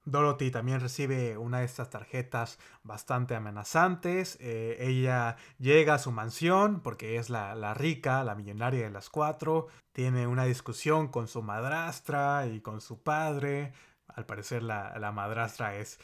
[0.04, 4.36] Dorothy también recibe una de estas tarjetas bastante amenazantes.
[4.40, 9.68] Eh, ella llega a su mansión porque es la, rica, la millonaria de las cuatro.
[9.92, 13.72] Tiene una discusión con su madrastra y con su padre.
[14.08, 16.00] Al parecer la, la madrastra es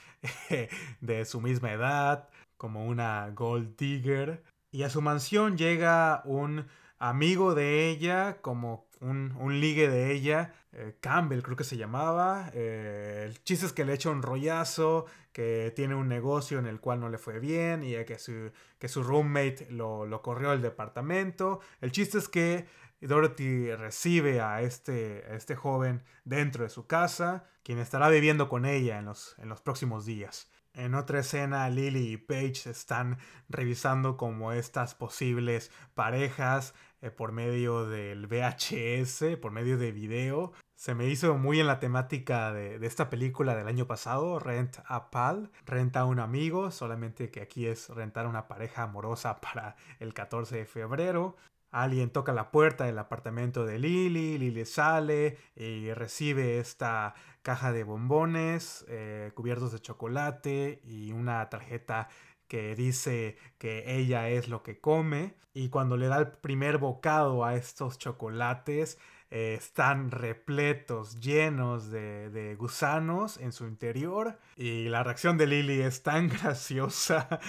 [1.00, 4.42] de su misma edad, como una gold digger.
[4.70, 6.66] Y a su mansión llega un
[6.98, 12.50] amigo de ella, como un, ligue de ella, eh, Campbell creo que se llamaba.
[12.52, 16.80] Eh, el chiste es que le echa un rollazo, que tiene un negocio en el
[16.80, 20.62] cual no le fue bien y que su, que su roommate lo, lo corrió del
[20.62, 21.60] departamento.
[21.80, 22.66] El chiste es que
[23.00, 28.98] Dorothy recibe a este, este joven dentro de su casa, quien estará viviendo con ella
[28.98, 30.50] en los, en los próximos días.
[30.74, 37.86] En otra escena, Lily y Paige están revisando como estas posibles parejas eh, por medio
[37.86, 40.52] del VHS, por medio de video.
[40.76, 45.10] Se me hizo muy en la temática de, esta película del año pasado, Rent a
[45.10, 50.14] Pal, Renta a un amigo, solamente que aquí es rentar una pareja amorosa para el
[50.14, 51.36] 14 de febrero.
[51.70, 57.84] Alguien toca la puerta del apartamento de Lily, Lily sale y recibe esta caja de
[57.84, 62.08] bombones eh, cubiertos de chocolate y una tarjeta
[62.46, 65.34] que dice que ella es lo que come.
[65.52, 68.98] Y cuando le da el primer bocado a estos chocolates
[69.30, 74.38] eh, están repletos, llenos de, gusanos en su interior.
[74.56, 77.40] Y la reacción de Lily es tan graciosa,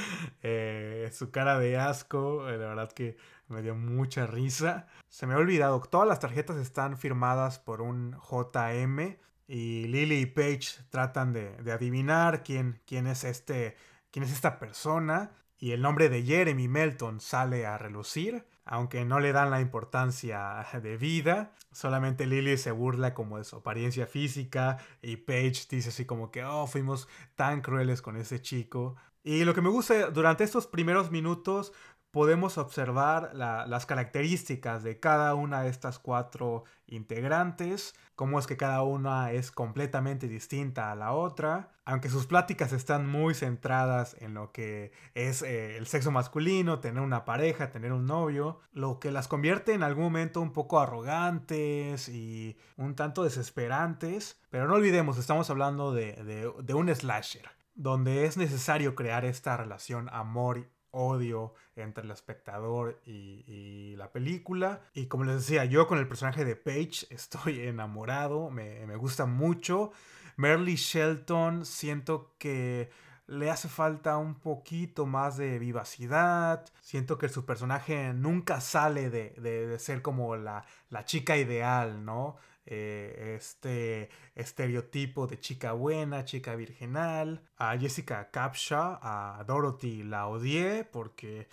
[0.43, 3.17] eh, su cara de asco, la verdad que
[3.49, 4.87] me dio mucha risa.
[5.07, 10.25] Se me ha olvidado, todas las tarjetas están firmadas por un JM y Lily y
[10.25, 13.75] Paige tratan de, de adivinar quién, quién es este
[14.11, 19.19] quién es esta persona y el nombre de Jeremy Melton sale a relucir, aunque no
[19.19, 21.53] le dan la importancia de vida.
[21.73, 26.45] Solamente Lily se burla como de su apariencia física y Paige dice así como que,
[26.45, 28.95] oh, fuimos tan crueles con ese chico.
[29.21, 31.73] Y lo que me gusta durante estos primeros minutos
[32.11, 38.81] podemos observar las características de cada una de estas cuatro integrantes, cómo es que cada
[38.83, 44.51] una es completamente distinta a la otra, aunque sus pláticas están muy centradas en lo
[44.51, 49.27] que es eh, el sexo masculino, tener una pareja, tener un novio, lo que las
[49.27, 55.49] convierte en algún momento un poco arrogantes y un tanto desesperantes, pero no olvidemos, estamos
[55.49, 56.13] hablando de,
[56.61, 63.95] de un slasher donde es necesario crear esta relación amor odio entre el espectador y,
[63.97, 64.81] la película.
[64.93, 69.25] Y como les decía, yo con el personaje de Paige estoy enamorado, me, me gusta
[69.25, 69.91] mucho.
[70.37, 72.89] Merle Shelton siento que
[73.29, 76.65] le hace falta un poquito más de vivacidad.
[76.81, 82.37] Siento que su personaje nunca sale de, de, ser como la, la, chica ideal, ¿no?
[82.65, 87.43] Eh, este estereotipo de chica buena, chica virginal.
[87.57, 91.47] A Jessica Capshaw, a Dorothy la odié porque,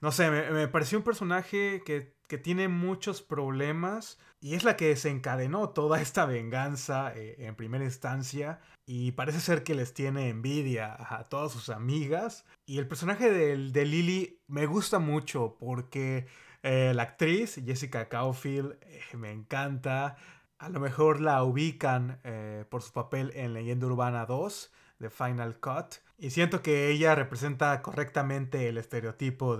[0.00, 4.88] no sé, me, pareció un personaje que, que, tiene muchos problemas y es la que
[4.88, 10.96] desencadenó toda esta venganza eh, en primera instancia y parece ser que les tiene envidia
[10.98, 12.44] a todas sus amigas.
[12.66, 16.26] Y el personaje de, de Lily me gusta mucho porque...
[16.62, 18.76] Eh, la actriz Jessica Caulfield
[19.14, 20.16] me encanta.
[20.58, 25.60] A lo mejor la ubican eh, por su papel en Leyenda Urbana 2 de Final
[25.60, 25.96] Cut.
[26.18, 29.56] Y siento que ella representa correctamente el estereotipo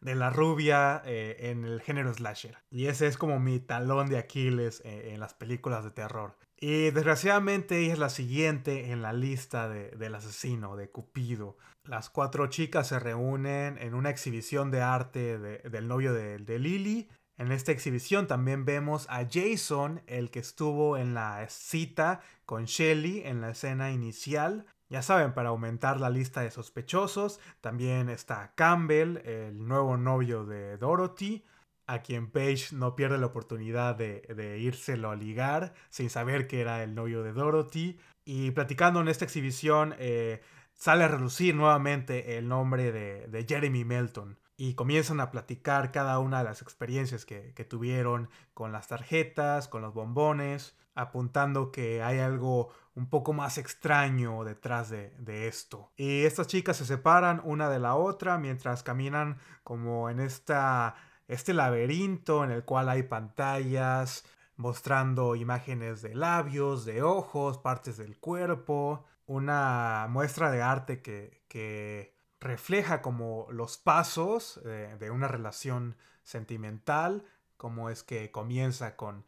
[0.00, 2.58] de, la rubia eh, en el género slasher.
[2.70, 6.36] Y ese es como mi talón de Aquiles eh, en las películas de terror.
[6.58, 11.56] Y desgraciadamente ella es la siguiente en la lista del asesino, de Cupido.
[11.84, 17.08] Las cuatro chicas se reúnen en una exhibición de arte del novio de, de Lily
[17.40, 23.22] en esta exhibición también vemos a Jason, el que estuvo en la cita con Shelly
[23.24, 24.66] en la escena inicial.
[24.90, 30.76] Ya saben, para aumentar la lista de sospechosos, también está Campbell, el nuevo novio de
[30.76, 31.44] Dorothy,
[31.86, 36.60] a quien Paige no pierde la oportunidad de, de írselo a ligar sin saber que
[36.60, 37.98] era el novio de Dorothy.
[38.24, 40.42] Y platicando en esta exhibición, eh,
[40.74, 46.18] sale a relucir nuevamente el nombre de, de Jeremy Melton y comienzan a platicar cada
[46.18, 52.18] una de las experiencias que, tuvieron con las tarjetas, con los bombones, apuntando que hay
[52.18, 55.90] algo un poco más extraño detrás de, esto.
[55.96, 60.94] Y estas chicas se separan una de la otra mientras caminan como en esta,
[61.28, 64.24] este laberinto en el cual hay pantallas,
[64.56, 73.02] mostrando imágenes de labios, de ojos, partes del cuerpo, una muestra de arte que, refleja
[73.02, 77.22] como los pasos eh, de una relación sentimental,
[77.58, 79.26] como es que comienza con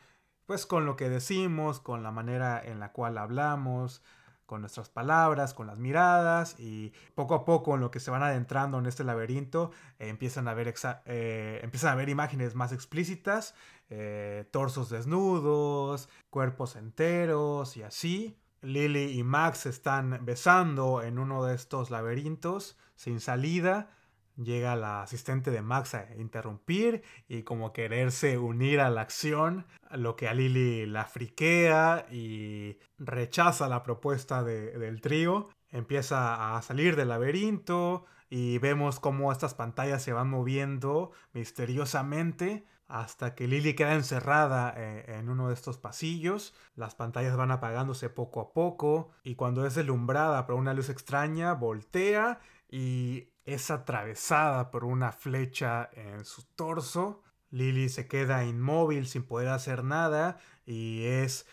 [0.52, 4.02] pues con lo que decimos, con la manera en la cual hablamos,
[4.44, 8.22] con nuestras palabras, con las miradas y poco a poco en lo que se van
[8.22, 10.74] adentrando en este laberinto eh, empiezan, a ver
[11.06, 13.54] eh, empiezan a ver imágenes más explícitas,
[13.88, 18.38] eh, torsos desnudos, cuerpos enteros y así.
[18.60, 23.88] Lily y Max están besando en uno de estos laberintos sin salida
[24.36, 30.16] llega la asistente de Max a interrumpir y como quererse unir a la acción, lo
[30.16, 35.48] que a Lily la friquea y rechaza la propuesta del trío.
[35.70, 43.34] Empieza a salir del laberinto y vemos cómo estas pantallas se van moviendo misteriosamente hasta
[43.34, 46.54] que Lily queda encerrada eh, en uno de estos pasillos.
[46.74, 51.54] Las pantallas van apagándose poco a poco y cuando es delumbrada por una luz extraña,
[51.54, 57.22] voltea y es atravesada por una flecha en su torso.
[57.50, 61.46] Lily se queda inmóvil sin poder hacer nada y es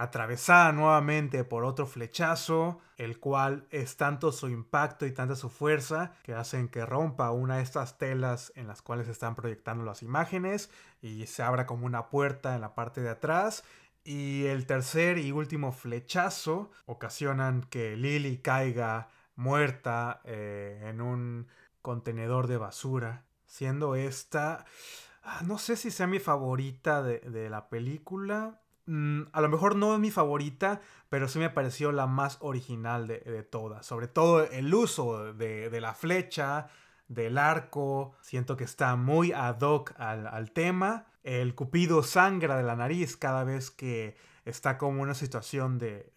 [0.00, 6.12] atravesada nuevamente por otro flechazo, el cual es tanto su impacto y tanta su fuerza
[6.22, 10.70] que hacen que rompa una de estas telas en las cuales están proyectando las imágenes
[11.02, 13.62] y se abra como una puerta en la parte de atrás.
[14.02, 19.08] Y el tercer y último flechazo ocasionan que Lily caiga
[19.40, 21.48] muerta eh, en un
[21.80, 24.66] contenedor de basura, siendo esta,
[25.22, 29.94] ah, no sé si sea mi favorita de, la película, mm, a lo mejor no
[29.94, 34.72] es mi favorita, pero sí me pareció la más original de, todas, sobre todo el
[34.74, 36.68] uso de, la flecha,
[37.08, 42.62] del arco, siento que está muy ad hoc al, al tema, el cupido sangra de
[42.62, 46.12] la nariz cada vez que está como una situación de,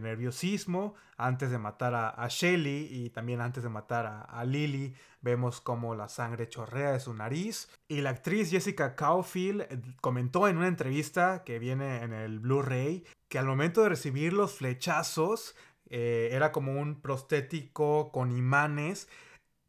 [0.00, 5.94] nerviosismo antes de matar a, Shelly y también antes de matar a, Lily vemos como
[5.94, 10.68] la sangre chorrea de su nariz y la actriz Jessica Caulfield eh, comentó en una
[10.68, 15.56] entrevista que viene en el Blu-ray que al momento de recibir los flechazos
[15.88, 19.08] eh, era como un prostético con imanes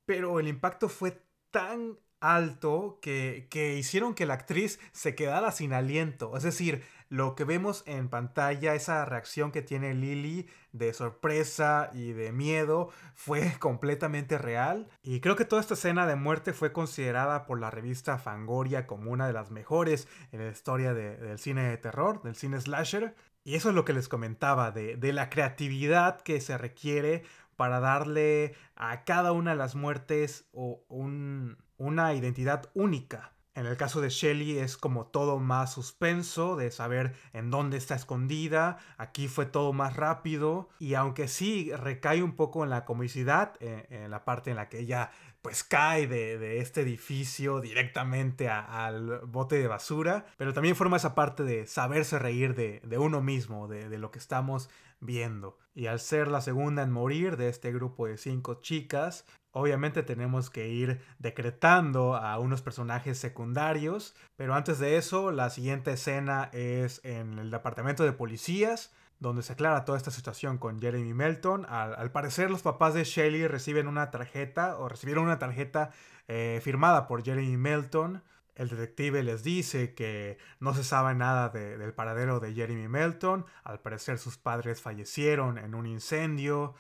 [0.05, 1.21] pero el impacto fue
[1.51, 6.35] tan alto que, que, hicieron que la actriz se quedara sin aliento.
[6.35, 12.12] Es decir, lo que vemos en pantalla, esa reacción que tiene Lily de sorpresa y
[12.14, 14.88] de miedo, fue completamente real.
[15.03, 19.12] Y creo que toda esta escena de muerte fue considerada por la revista Fangoria como
[19.12, 23.16] una de las mejores en la historia del cine de terror, del cine slasher.
[23.43, 27.24] Y eso es lo que les comentaba, de, de la creatividad que se requiere
[27.58, 33.34] para darle a cada una de las muertes un, una identidad única.
[33.58, 37.95] En el caso de Shelly es como todo más suspenso, de saber en dónde está
[37.95, 38.78] escondida.
[38.99, 40.70] Aquí fue todo más rápido.
[40.78, 44.70] Y aunque sí recae un poco en la comicidad, eh, en, la parte en la
[44.70, 45.10] que ella
[45.41, 50.28] pues cae de, este edificio directamente al bote de basura.
[50.38, 54.20] Pero también forma esa parte de saberse reír de, uno mismo, de, de lo que
[54.20, 55.58] estamos viendo.
[55.74, 59.26] Y al ser la segunda en morir de este grupo de cinco chicas,
[59.58, 65.93] Obviamente tenemos que ir decretando a unos personajes secundarios, pero antes de eso, la siguiente
[65.93, 71.12] escena es en el departamento de policías, donde se aclara toda esta situación con Jeremy
[71.16, 71.66] Melton.
[71.68, 75.89] Al, parecer los papás de Shelly reciben una tarjeta o recibieron una tarjeta
[76.28, 78.22] eh, firmada por Jeremy Melton.
[78.53, 83.47] El detective les dice que no se sabe nada del paradero de Jeremy Melton.
[83.64, 86.76] Al parecer sus padres fallecieron en un incendio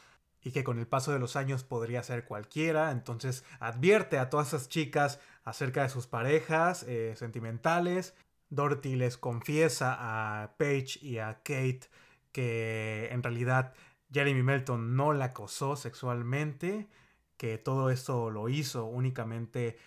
[0.47, 2.91] y que con el paso de los años podría ser cualquiera.
[2.91, 8.15] Entonces advierte a todas esas chicas acerca de sus parejas eh, sentimentales.
[8.49, 11.81] Dorothy les confiesa a Paige y a Kate
[12.31, 13.73] que en realidad
[14.09, 16.87] Jeremy Melton no la acosó sexualmente,
[17.35, 19.77] que todo esto lo hizo únicamente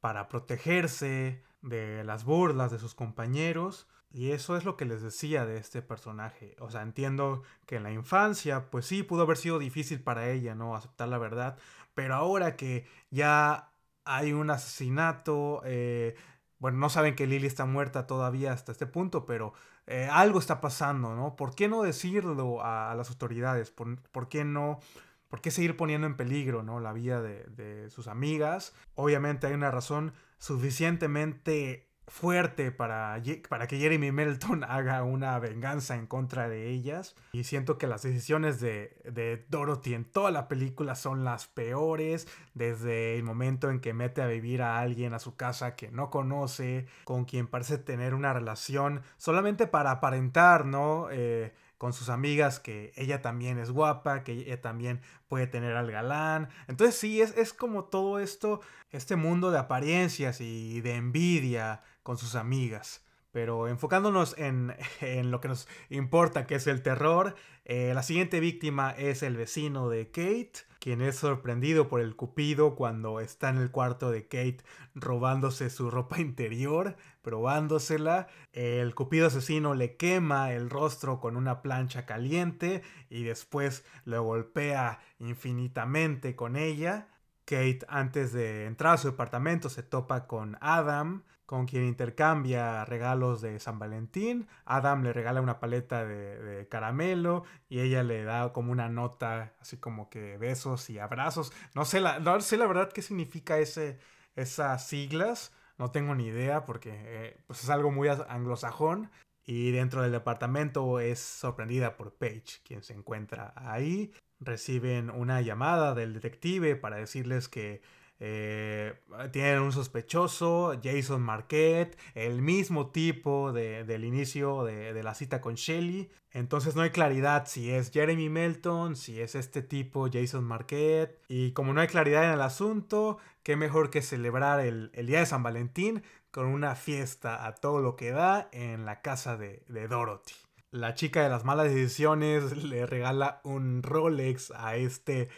[0.00, 3.86] para protegerse de las burlas de sus compañeros.
[4.10, 6.56] Y eso es lo que les decía de este personaje.
[6.60, 10.54] O sea, entiendo que en la infancia, pues sí, pudo haber sido difícil para ella,
[10.54, 10.74] ¿no?
[10.74, 11.58] Aceptar la verdad.
[11.94, 13.72] Pero ahora que ya
[14.04, 16.16] hay un asesinato, eh,
[16.58, 19.52] bueno, no saben que Lily está muerta todavía hasta este punto, pero
[19.86, 21.36] eh, algo está pasando, ¿no?
[21.36, 23.70] ¿Por qué no decirlo a, las autoridades?
[23.70, 24.80] ¿Por, qué no?
[25.28, 26.80] ¿Por qué seguir poniendo en peligro, ¿no?
[26.80, 28.74] La vida de, de sus amigas.
[28.94, 36.06] Obviamente hay una razón suficientemente fuerte para, para que Jeremy Melton haga una venganza en
[36.06, 37.14] contra de ellas.
[37.32, 42.26] Y siento que las decisiones de, de, Dorothy en toda la película son las peores,
[42.54, 46.10] desde el momento en que mete a vivir a alguien a su casa que no
[46.10, 51.08] conoce, con quien parece tener una relación solamente para aparentar, ¿no?
[51.10, 55.92] Eh, con sus amigas que ella también es guapa, que ella también puede tener al
[55.92, 56.48] galán.
[56.66, 62.16] Entonces sí, es, es como todo esto, este mundo de apariencias y de envidia con
[62.16, 63.04] sus amigas.
[63.32, 67.34] Pero enfocándonos en, en, lo que nos importa, que es el terror,
[67.66, 72.76] eh, la siguiente víctima es el vecino de Kate, quien es sorprendido por el cupido
[72.76, 78.28] cuando está en el cuarto de Kate robándose su ropa interior, probándosela.
[78.54, 82.80] El cupido asesino le quema el rostro con una plancha caliente
[83.10, 87.08] y después lo golpea infinitamente con ella.
[87.44, 93.40] Kate antes de entrar a su departamento se topa con Adam, con quien intercambia regalos
[93.40, 94.46] de San Valentín.
[94.66, 99.78] Adam le regala una paleta de, caramelo y ella le da como una nota, así
[99.78, 101.50] como que besos y abrazos.
[101.74, 103.98] No sé la, no sé la verdad qué significa ese,
[104.36, 109.10] esas siglas, no tengo ni idea porque eh, pues es algo muy anglosajón.
[109.46, 114.12] Y dentro del departamento es sorprendida por Paige, quien se encuentra ahí.
[114.38, 117.80] Reciben una llamada del detective para decirles que
[118.20, 118.94] eh,
[119.30, 126.10] tienen un sospechoso, Jason Marquette, el mismo tipo del inicio de, la cita con Shelly.
[126.32, 131.20] Entonces no hay claridad si es Jeremy Melton, si es este tipo Jason Marquette.
[131.28, 135.26] Y como no hay claridad en el asunto, qué mejor que celebrar el, día de
[135.26, 139.88] San Valentín con una fiesta a todo lo que da en la casa de, de
[139.88, 140.34] Dorothy.
[140.70, 145.30] La chica de las malas decisiones le regala un Rolex a este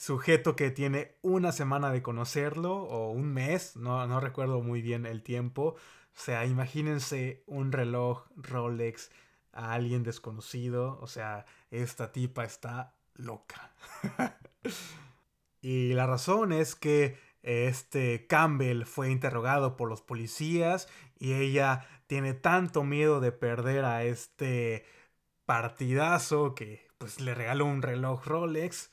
[0.00, 5.04] sujeto que tiene una semana de conocerlo o un mes, no, no recuerdo muy bien
[5.04, 5.76] el tiempo.
[6.16, 9.10] O sea, imagínense un reloj Rolex
[9.52, 10.98] a alguien desconocido.
[11.02, 13.72] O sea, esta tipa está loca.
[15.60, 20.88] y la razón es que este Campbell fue interrogado por los policías
[21.18, 24.86] y ella tiene tanto miedo de perder a este
[25.44, 28.90] partidazo que pues le regaló un reloj Rolex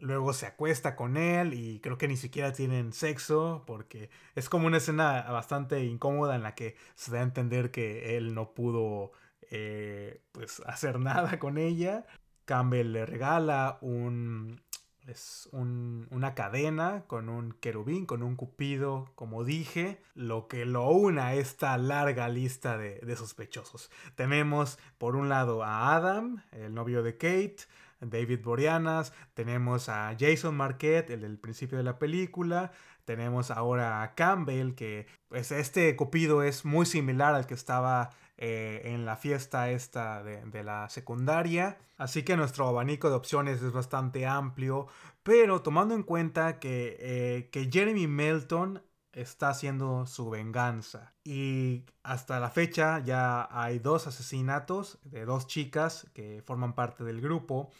[0.00, 4.66] Luego se acuesta con él y creo que ni siquiera tienen sexo porque es como
[4.66, 9.12] una escena bastante incómoda en la que se da a entender que él no pudo
[9.50, 12.06] eh, pues hacer nada con ella.
[12.46, 14.60] Campbell le regala un,
[15.06, 21.20] es una cadena con un querubín, con un cupido, como dije, lo que lo une
[21.20, 23.90] a esta larga lista de, de sospechosos.
[24.14, 27.66] Tenemos por un lado a Adam, el novio de Kate,
[28.00, 32.72] David Boreanas, tenemos a Jason Marquette, el del principio de la película,
[33.04, 38.10] tenemos ahora a Campbell, que pues este Cupido es muy similar al que estaba
[38.42, 41.76] eh, en la fiesta esta de, la secundaria.
[41.98, 44.86] Así que nuestro abanico de opciones es bastante amplio,
[45.22, 48.82] pero tomando en cuenta que, eh, que Jeremy Melton
[49.12, 51.12] está haciendo su venganza.
[51.24, 57.20] Y hasta la fecha ya hay dos asesinatos de dos chicas que forman parte del
[57.20, 57.70] grupo.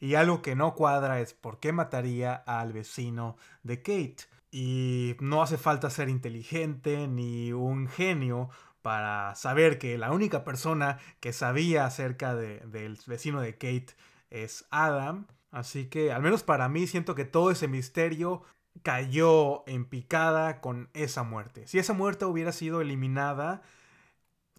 [0.00, 4.24] Y algo que no cuadra es por qué mataría al vecino de Kate.
[4.50, 8.48] Y no hace falta ser inteligente ni un genio
[8.82, 13.94] para saber que la única persona que sabía acerca del vecino de Kate
[14.30, 15.26] es Adam.
[15.50, 18.42] Así que, al menos para mí, siento que todo ese misterio
[18.82, 21.66] cayó en picada con esa muerte.
[21.66, 23.62] Si esa muerte hubiera sido eliminada,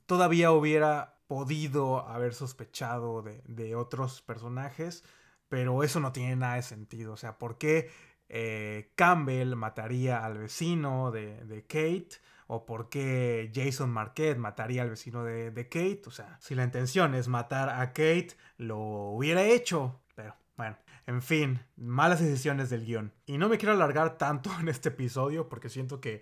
[0.05, 5.03] todavía hubiera podido haber sospechado de, otros personajes,
[5.51, 7.11] pero eso no tiene nada de sentido.
[7.11, 7.91] O sea, ¿por qué
[8.29, 12.21] eh, Campbell mataría al vecino de, Kate?
[12.47, 16.03] ¿O por qué Jason Marquette mataría al vecino de, de Kate?
[16.07, 19.99] O sea, si la intención es matar a Kate, lo hubiera hecho.
[20.15, 23.11] Pero bueno, en fin, malas decisiones del guion.
[23.25, 26.21] Y no me quiero alargar tanto en este episodio porque siento que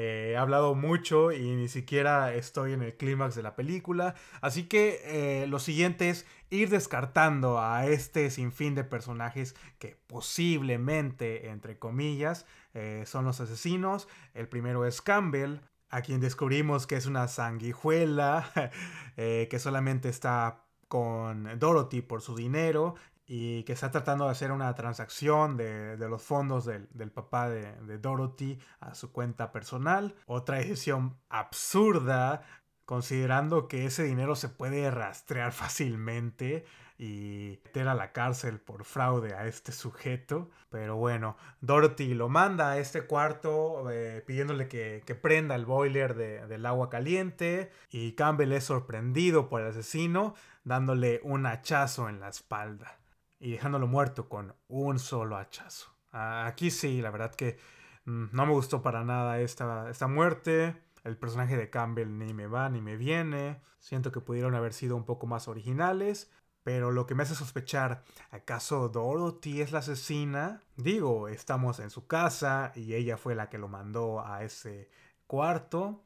[0.00, 4.14] eh, he hablado mucho y ni siquiera estoy en el clímax de la película.
[4.40, 11.48] Así que eh, lo siguiente es ir descartando a este sinfín de personajes que posiblemente,
[11.50, 14.08] entre comillas, eh, son los asesinos.
[14.34, 18.50] El primero es Campbell, a quien descubrimos que es una sanguijuela,
[19.16, 22.94] que solamente está con Dorothy por su dinero
[23.30, 28.58] y que está tratando de hacer una transacción de, los fondos del, papá de, Dorothy
[28.80, 30.14] a su cuenta personal.
[30.24, 32.42] Otra decisión absurda
[32.88, 36.64] considerando que ese dinero se puede rastrear fácilmente
[36.96, 40.48] y meter a la cárcel por fraude a este sujeto.
[40.70, 46.64] Pero bueno, Dorothy lo manda a este cuarto eh, pidiéndole que, prenda el boiler del
[46.64, 50.34] agua caliente y Campbell es sorprendido por el asesino
[50.64, 52.98] dándole un hachazo en la espalda
[53.38, 55.94] y dejándolo muerto con un solo hachazo.
[56.10, 57.58] Aquí sí, la verdad que
[58.06, 60.87] mm, no me gustó para nada esta, esta muerte.
[61.04, 63.60] El personaje de Campbell ni me va ni me viene.
[63.78, 66.30] Siento que pudieron haber sido un poco más originales.
[66.64, 70.60] Pero lo que me hace sospechar, ¿acaso Dorothy es la asesina?
[70.76, 74.90] Digo, estamos en su casa y ella fue la que lo mandó a ese
[75.26, 76.04] cuarto.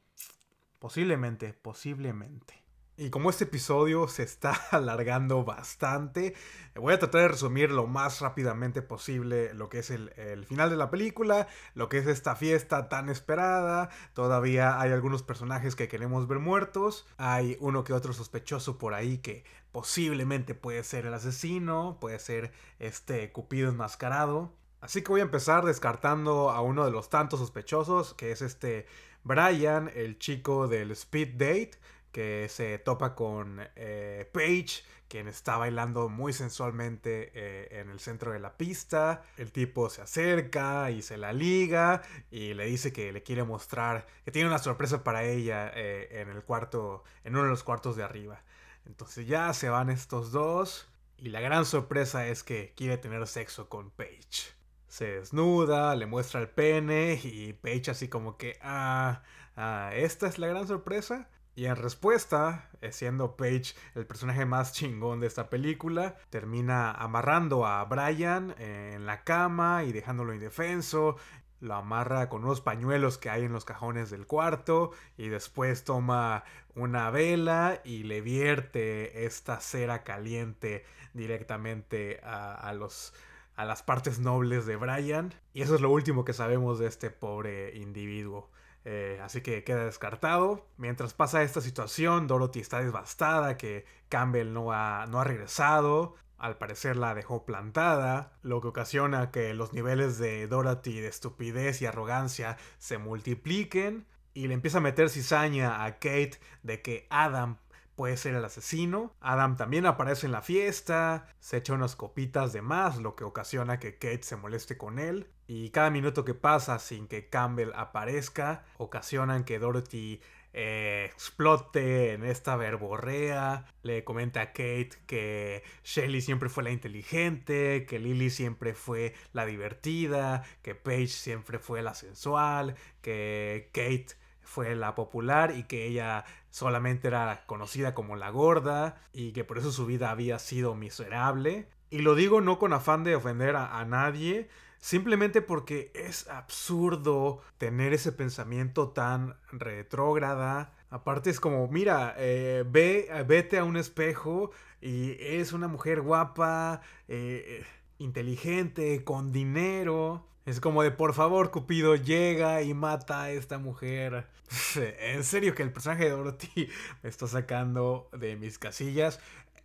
[0.79, 2.62] Posiblemente, posiblemente.
[2.95, 6.35] Y como este episodio se está alargando bastante,
[6.75, 10.77] voy a tratar de resumir lo más rápidamente posible lo que es el, final de
[10.77, 13.89] la película, lo que es esta fiesta tan esperada.
[14.13, 17.07] Todavía hay algunos personajes que queremos ver muertos.
[17.17, 22.53] Hay uno que otro sospechoso por ahí que posiblemente puede ser el asesino, puede ser
[22.79, 24.53] este Cupido enmascarado.
[24.83, 28.85] Así que voy a empezar descartando a uno de los tantos sospechosos, que es este
[29.25, 31.79] Brian, el chico del Speed Date
[32.13, 38.33] que se topa con eh, Paige, quien está bailando muy sensualmente eh, en el centro
[38.33, 39.23] de la pista.
[39.37, 44.07] El tipo se acerca y se la liga y le dice que le quiere mostrar
[44.25, 47.97] que tiene una sorpresa para ella eh, en el cuarto, en uno de los cuartos
[47.97, 48.43] de arriba.
[48.87, 50.89] Entonces ya se van estos dos
[51.19, 54.55] y la gran sorpresa es que quiere tener sexo con Paige.
[54.89, 59.23] Se desnuda, le muestra el pene y Paige así como que, ah,
[59.57, 61.29] ah esta es la gran sorpresa.
[61.55, 67.67] Y en respuesta, eh, siendo Paige el personaje más chingón de esta película, termina amarrando
[67.67, 71.17] a Brian en la cama y dejándolo indefenso.
[71.61, 76.43] Lo amarra con unos pañuelos que hay en los cajones del cuarto y después toma
[76.75, 83.13] una vela y le vierte esta cera caliente directamente a, los,
[83.57, 85.35] a las partes nobles de Brian.
[85.53, 88.51] Y eso es lo último que sabemos de este pobre individuo.
[88.85, 90.67] Eh, así que queda descartado.
[90.77, 96.15] Mientras pasa esta situación, Dorothy está devastada que Campbell no ha, no ha regresado.
[96.39, 101.81] Al parecer la dejó plantada, lo que ocasiona que los niveles de Dorothy de estupidez
[101.81, 107.59] y arrogancia se multipliquen y le empieza a meter cizaña a Kate de que Adam
[108.03, 109.15] puede ser el asesino.
[109.21, 113.79] Adam también aparece en la fiesta, se echa unas copitas de más, lo que ocasiona
[113.79, 115.29] que Kate se moleste con él.
[115.47, 120.21] Y cada minuto que pasa sin que Campbell aparezca, ocasionan que Dorothy
[120.53, 123.67] eh, explote en esta verborrea.
[123.85, 129.47] Le comenta a Kate que Shelly siempre fue la inteligente, que Lily siempre fue la
[129.47, 136.25] divertida, que Paige siempre fue la sensual, que Kate fue la popular y que ella
[136.51, 141.69] solamente era conocida como la gorda y que por eso su vida había sido miserable.
[141.91, 147.93] Y lo digo no con afán de ofender a, nadie, simplemente porque es absurdo tener
[147.93, 150.73] ese pensamiento tan retrógrada.
[150.91, 156.81] Aparte es como, mira, eh, ve, vete a un espejo y es una mujer guapa,
[157.09, 157.65] eh,
[157.99, 160.27] inteligente, con dinero.
[160.45, 164.27] Es como de, por favor, Cupido llega y mata a esta mujer.
[164.77, 166.69] en serio que el personaje de Dorothy
[167.03, 169.21] me está sacando de mis casillas.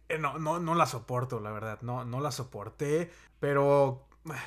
[0.08, 1.80] Eh, no, no, no la soporto, la verdad.
[1.82, 3.12] No, no la soporté.
[3.40, 4.06] Pero,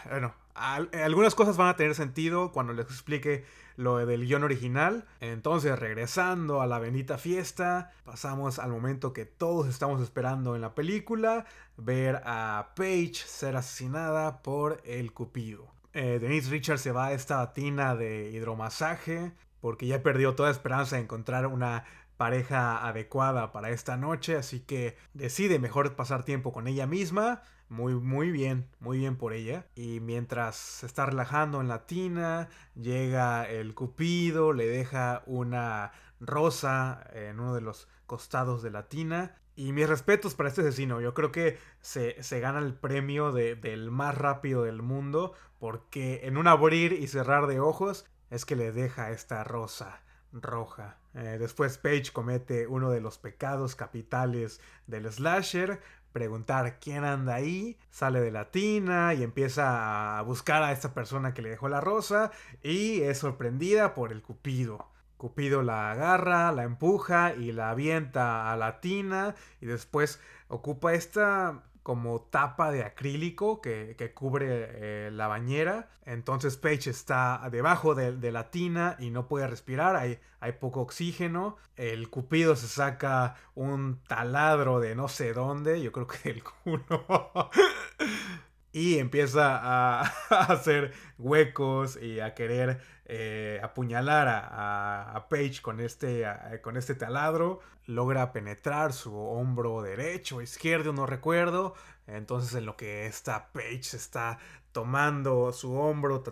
[0.09, 3.45] bueno, algunas cosas van a tener sentido cuando les explique
[3.77, 5.07] lo del guion original.
[5.19, 10.77] Entonces, regresando a la bendita fiesta, pasamos al momento que todos estamos esperando en la
[10.77, 11.45] película,
[11.77, 15.80] ver a Paige ser asesinada por el Cupido.
[15.93, 20.97] Eh, Denise Richards se va a esta tina de hidromasaje porque ya perdió toda esperanza
[20.97, 21.85] de encontrar una
[22.17, 27.43] pareja adecuada para esta noche, así que decide mejor pasar tiempo con ella misma.
[27.69, 29.67] Muy, muy bien, muy bien por ella.
[29.75, 37.07] Y mientras se está relajando en la tina, llega el cupido, le deja una rosa
[37.15, 41.01] en uno de los costados de la tina y mis respetos para este asesino.
[41.01, 45.35] Yo creo que se, gana el premio del más rápido del mundo.
[45.59, 50.01] Porque en un abrir y cerrar de ojos es que le deja esta rosa
[50.33, 50.97] roja.
[51.15, 55.81] Eh, después Paige comete uno de los pecados capitales del slasher.
[56.13, 57.79] Preguntar quién anda ahí.
[57.91, 61.81] Sale de la tina y empieza a buscar a esta persona que le dejó la
[61.81, 62.31] rosa.
[62.63, 64.89] Y es sorprendida por el cupido.
[65.21, 70.19] Cupido la agarra, la empuja y la avienta a la tina y después
[70.49, 75.91] ocupa esta como tapa de acrílico que, cubre eh, la bañera.
[76.07, 81.59] Entonces Paige está debajo de, la tina y no puede respirar, hay, hay, poco oxígeno.
[81.77, 87.05] El cupido se saca un taladro de no sé dónde, yo creo que del culo.
[88.73, 90.01] y empieza a,
[90.31, 96.25] hacer huecos y a querer eh, apuñalar a, a, Paige con este,
[96.63, 97.61] con este taladro.
[97.87, 101.75] Logra penetrar su hombro derecho o izquierdo, no recuerdo.
[102.07, 104.39] Entonces en lo que esta Paige está
[104.73, 106.23] tomando su hombro,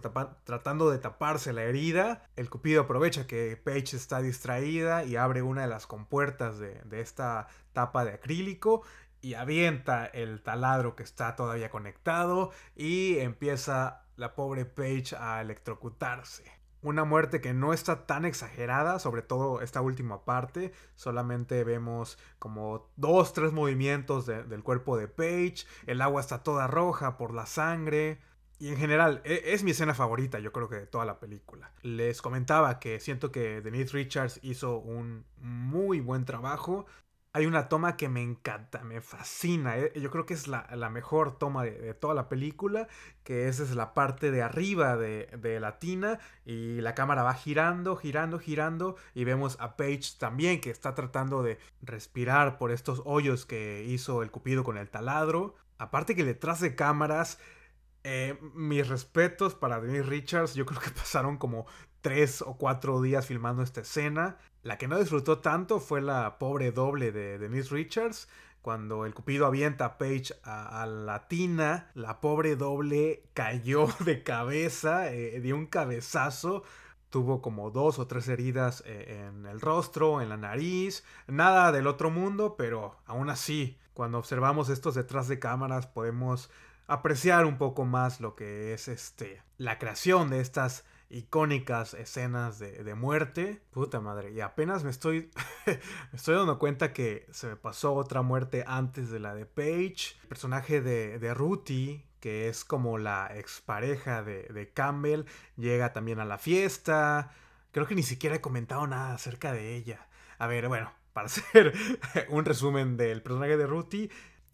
[0.44, 5.62] tratando de taparse la herida, el cupido aprovecha que Paige está distraída y abre una
[5.62, 8.82] de las compuertas de, de esta tapa de acrílico
[9.20, 16.44] y avienta el taladro que está todavía conectado y empieza la pobre Paige a electrocutarse.
[16.80, 20.72] Una muerte que no está tan exagerada, sobre todo esta última parte.
[20.94, 25.66] Solamente vemos como dos, tres movimientos del cuerpo de Paige.
[25.86, 28.20] El agua está toda roja por la sangre.
[28.60, 31.72] Y en general, e, es mi escena favorita, yo creo que de toda la película.
[31.82, 36.86] Les comentaba que siento que Denise Richards hizo un muy buen trabajo
[37.32, 39.76] hay una toma que me encanta, me fascina.
[39.76, 42.88] Eh, yo creo que es la, mejor toma de, toda la película,
[43.22, 47.34] que esa es la parte de arriba de, de, la tina y la cámara va
[47.34, 53.02] girando, girando, girando y vemos a Paige también que está tratando de respirar por estos
[53.04, 55.54] hoyos que hizo el cupido con el taladro.
[55.78, 57.38] Aparte que detrás de cámaras,
[58.04, 61.66] eh, mis respetos para Denise Richards, yo creo que pasaron como
[62.00, 64.38] tres o cuatro días filmando esta escena.
[64.62, 68.28] La que no disfrutó tanto fue la pobre doble de Denise Richards.
[68.60, 75.12] Cuando el cupido avienta a Paige a, la tina, la pobre doble cayó de cabeza,
[75.12, 76.64] eh, dio un cabezazo.
[77.08, 81.04] Tuvo como dos o tres heridas eh, en el rostro, en la nariz.
[81.26, 86.50] Nada del otro mundo, pero aún así, cuando observamos estos detrás de cámaras, podemos
[86.86, 92.94] apreciar un poco más lo que es este la creación de estas icónicas escenas de,
[92.94, 93.60] muerte.
[93.70, 94.32] Puta madre.
[94.32, 95.30] Y apenas me estoy,
[95.66, 100.16] me estoy dando cuenta que se me pasó otra muerte antes de la de Paige.
[100.22, 105.24] El personaje de, de Ruthie, que es como la expareja de, de Campbell,
[105.56, 107.32] llega también a la fiesta.
[107.72, 110.06] Creo que ni siquiera he comentado nada acerca de ella.
[110.38, 111.72] A ver, bueno, para hacer
[112.28, 114.10] un resumen del personaje de Ruthie,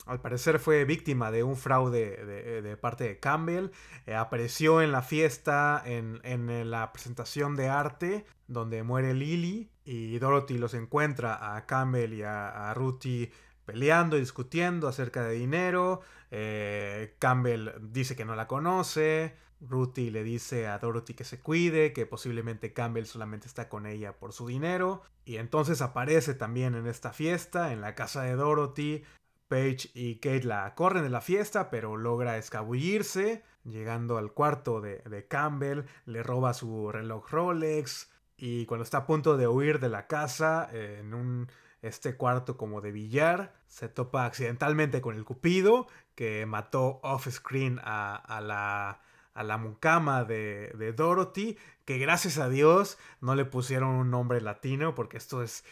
[0.07, 3.71] al parecer fue víctima de un fraude de, parte de Campbell.
[4.07, 9.71] Eh, apareció en la fiesta, en, la presentación de arte, donde muere Lily.
[9.85, 13.33] Y Dorothy los encuentra a Campbell y a, a Ruthie
[13.65, 16.01] peleando y discutiendo acerca de dinero.
[16.31, 19.35] Eh, Campbell dice que no la conoce.
[19.61, 24.13] Ruthie le dice a Dorothy que se cuide, que posiblemente Campbell solamente está con ella
[24.19, 25.03] por su dinero.
[25.25, 29.05] Y entonces aparece también en esta fiesta, en la casa de Dorothy,
[29.49, 33.43] Paige y Kate la corren de la fiesta, pero logra escabullirse.
[33.65, 38.11] Llegando al cuarto de, Campbell, le roba su reloj Rolex.
[38.37, 41.49] Y cuando está a punto de huir de la casa, en un
[41.85, 48.41] este cuarto como de billar, se topa accidentalmente con el Cupido, que mató off-screen a,
[48.43, 49.03] la,
[49.35, 54.41] a la mucama de, de, Dorothy, que gracias a Dios no le pusieron un nombre
[54.41, 55.65] latino, porque esto es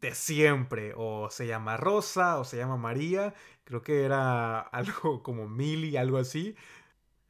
[0.00, 0.92] de siempre.
[0.96, 3.34] O se llama Rosa o se llama María.
[3.64, 6.56] Creo que era algo como Millie, algo así.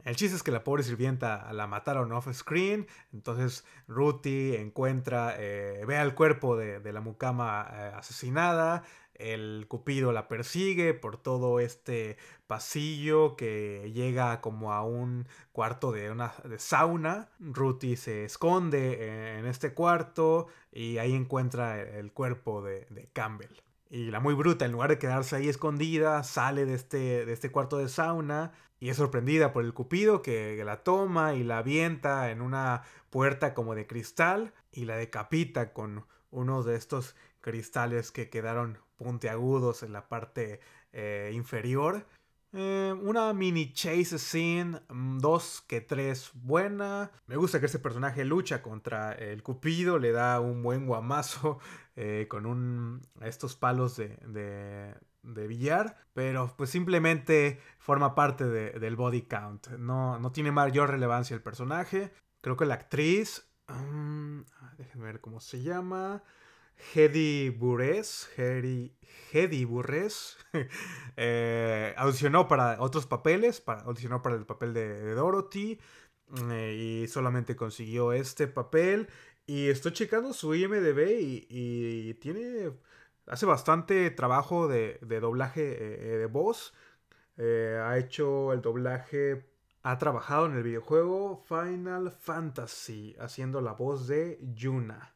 [0.05, 2.87] El chiste es que la pobre sirvienta la mataron off screen.
[3.13, 8.83] Entonces Ruthie encuentra, eh, ve al cuerpo de, la mucama eh, asesinada
[9.21, 12.17] el Cupido la persigue por todo este
[12.47, 17.29] pasillo que llega como a un cuarto de una de sauna.
[17.39, 23.61] Ruthie se esconde en este cuarto y ahí encuentra el cuerpo de, Campbell.
[23.89, 27.51] Y la muy bruta, en lugar de quedarse ahí escondida, sale de este, de este
[27.51, 32.31] cuarto de sauna y es sorprendida por el Cupido que la toma y la avienta
[32.31, 38.31] en una puerta como de cristal y la decapita con uno de estos cristales que
[38.31, 40.61] quedaron puntiagudos en la parte
[40.93, 42.07] eh, inferior.
[42.53, 47.11] Eh, una mini chase scene, mm, dos que tres buena.
[47.27, 51.61] Me gusta que este personaje lucha contra el Cupido, le da un buen guamazo
[51.97, 54.19] eh, con un, estos palos de,
[55.23, 59.69] de, billar, pero pues simplemente forma parte del body count.
[59.79, 62.13] No, no tiene mayor relevancia el personaje.
[62.43, 64.45] Creo que la actriz, um,
[64.77, 66.23] déjenme ver cómo se llama.
[66.95, 70.37] Hedy Burres, Hedy, Burres,
[71.17, 75.81] eh, audicionó para otros papeles, para, audicionó para el papel de, Dorothy
[76.51, 79.09] eh, y solamente consiguió este papel.
[79.47, 82.73] Y estoy checando su IMDB y, tiene,
[83.27, 86.75] hace bastante trabajo de, doblaje eh, de voz.
[87.39, 89.47] Ha hecho el doblaje.
[89.83, 95.15] Ha trabajado en el videojuego Final Fantasy, haciendo la voz de Yuna.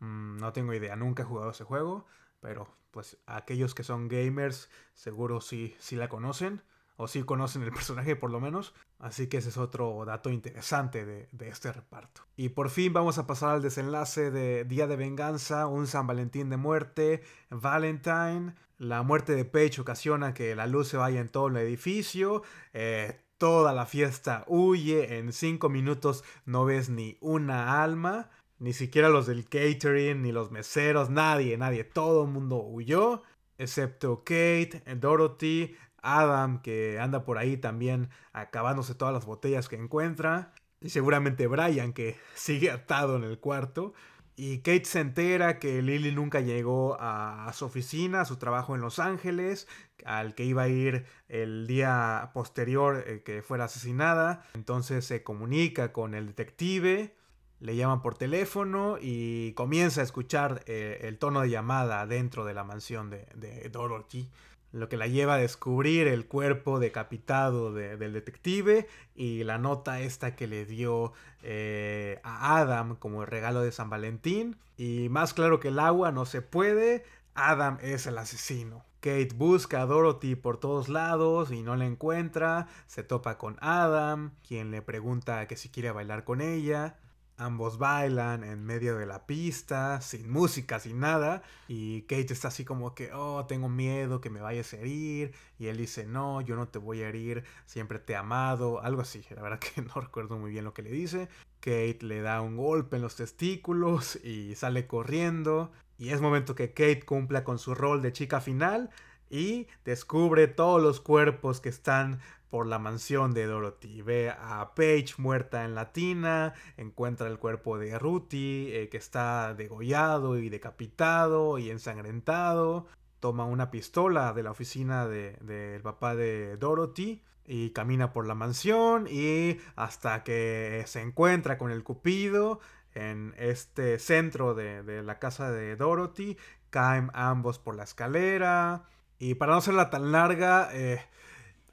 [0.00, 2.06] Mm, no tengo idea, nunca he jugado ese juego,
[2.40, 6.62] pero pues aquellos que son gamers seguro sí, sí la conocen
[6.96, 8.74] o sí conocen el personaje por lo menos.
[8.98, 12.22] Así que ese es otro dato interesante de, este reparto.
[12.36, 16.48] Y por fin vamos a pasar al desenlace de Día de Venganza, un San Valentín
[16.48, 18.54] de muerte, Valentine.
[18.78, 22.42] La muerte de Paige ocasiona que la luz se vaya en todo el edificio.
[22.72, 25.18] Eh, toda la fiesta huye.
[25.18, 28.30] En cinco minutos no ves ni una alma.
[28.58, 31.84] Ni siquiera los del catering, ni los meseros, nadie, nadie.
[31.84, 33.22] Todo el mundo huyó.
[33.58, 40.52] Excepto Kate, Dorothy, Adam, que anda por ahí también acabándose todas las botellas que encuentra.
[40.80, 43.94] Y seguramente Brian, que sigue atado en el cuarto.
[44.38, 48.82] Y Kate se entera que Lily nunca llegó a, su oficina, a su trabajo en
[48.82, 49.66] Los Ángeles,
[50.04, 54.42] al que iba a ir el día posterior eh, que fuera asesinada.
[54.52, 57.16] Entonces se comunica con el detective,
[57.60, 62.54] le llaman por teléfono y comienza a escuchar eh, el tono de llamada dentro de
[62.54, 64.28] la mansión de, de Dorothy
[64.76, 70.36] lo que la lleva a descubrir el cuerpo decapitado del detective y la nota esta
[70.36, 74.56] que le dio eh, a Adam como el regalo de San Valentín.
[74.76, 77.04] Y más claro que el agua no se puede,
[77.34, 78.84] Adam es el asesino.
[79.00, 84.32] Kate busca a Dorothy por todos lados y no la encuentra, se topa con Adam,
[84.46, 86.96] quien le pregunta que si quiere bailar con ella.
[87.38, 91.42] Ambos bailan en medio de la pista, sin música, sin nada.
[91.68, 95.34] Y Kate está así como que, oh, tengo miedo que me vayas a herir.
[95.58, 98.80] Y él dice, no, yo no te voy a herir, siempre te he amado.
[98.80, 101.28] Algo así, la verdad que no recuerdo muy bien lo que le dice.
[101.60, 105.72] Kate le da un golpe en los testículos y sale corriendo.
[105.98, 108.90] Y es momento que Kate cumpla con su rol de chica final
[109.30, 112.20] y descubre todos los cuerpos que están
[112.50, 114.02] por la mansión de Dorothy.
[114.02, 119.54] Ve a Paige muerta en la tina, encuentra el cuerpo de Ruthie eh, que está
[119.54, 122.86] degollado y decapitado y ensangrentado.
[123.20, 129.06] Toma una pistola de la oficina del papá de Dorothy y camina por la mansión
[129.10, 132.60] y hasta que se encuentra con el Cupido
[132.94, 136.36] en este centro de, la casa de Dorothy.
[136.70, 138.84] Caen ambos por la escalera.
[139.18, 141.00] Y para no hacerla tan larga, eh,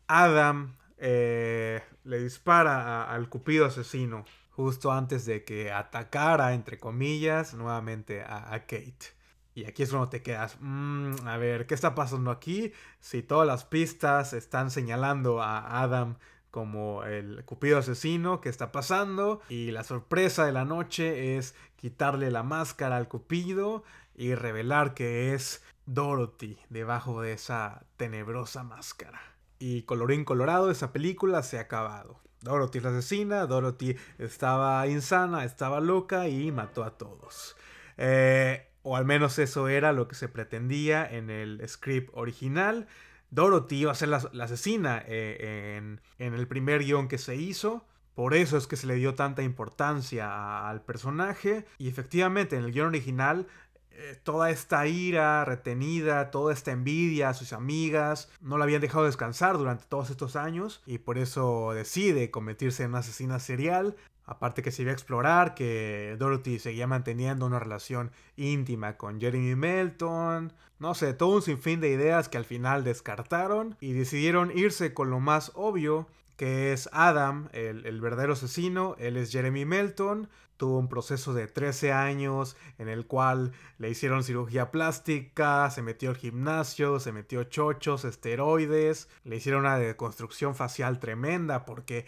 [0.07, 4.25] Adam eh, le dispara al cupido asesino
[4.55, 9.13] justo antes de que atacara, entre comillas, nuevamente a, Kate.
[9.55, 12.71] Y aquí es cuando te quedas, mm, a ver, ¿qué está pasando aquí?
[12.99, 16.17] Si todas las pistas están señalando a Adam
[16.51, 19.41] como el cupido asesino, ¿qué está pasando?
[19.49, 23.83] Y la sorpresa de la noche es quitarle la máscara al cupido
[24.15, 29.32] y revelar que es Dorothy debajo de esa tenebrosa máscara.
[29.65, 32.19] Y colorín colorado, esa película se ha acabado.
[32.41, 37.55] Dorothy es la asesina, Dorothy estaba insana, estaba loca y mató a todos.
[37.95, 42.87] Eh, o al menos eso era lo que se pretendía en el script original.
[43.31, 47.85] Dorothy iba a ser la, asesina eh, en, en, el primer guion que se hizo.
[48.15, 51.65] Por eso es que se le dio tanta importancia al personaje.
[51.77, 53.47] Y efectivamente, en el guion original
[53.95, 59.05] eh, toda esta ira retenida, toda esta envidia a sus amigas, no la habían dejado
[59.05, 63.95] descansar durante todos estos años y por eso decide convertirse en una asesina serial.
[64.25, 69.55] Aparte que se iba a explorar que Dorothy seguía manteniendo una relación íntima con Jeremy
[69.55, 70.53] Melton.
[70.79, 75.09] No sé, todo un sinfín de ideas que al final descartaron y decidieron irse con
[75.09, 76.07] lo más obvio,
[76.37, 78.95] que es Adam, el, el verdadero asesino.
[78.99, 84.23] Él es Jeremy Melton tuvo un proceso de 13 años en el cual le hicieron
[84.23, 90.99] cirugía plástica, se metió al gimnasio, se metió chochos, esteroides, le hicieron una deconstrucción facial
[90.99, 92.05] tremenda porque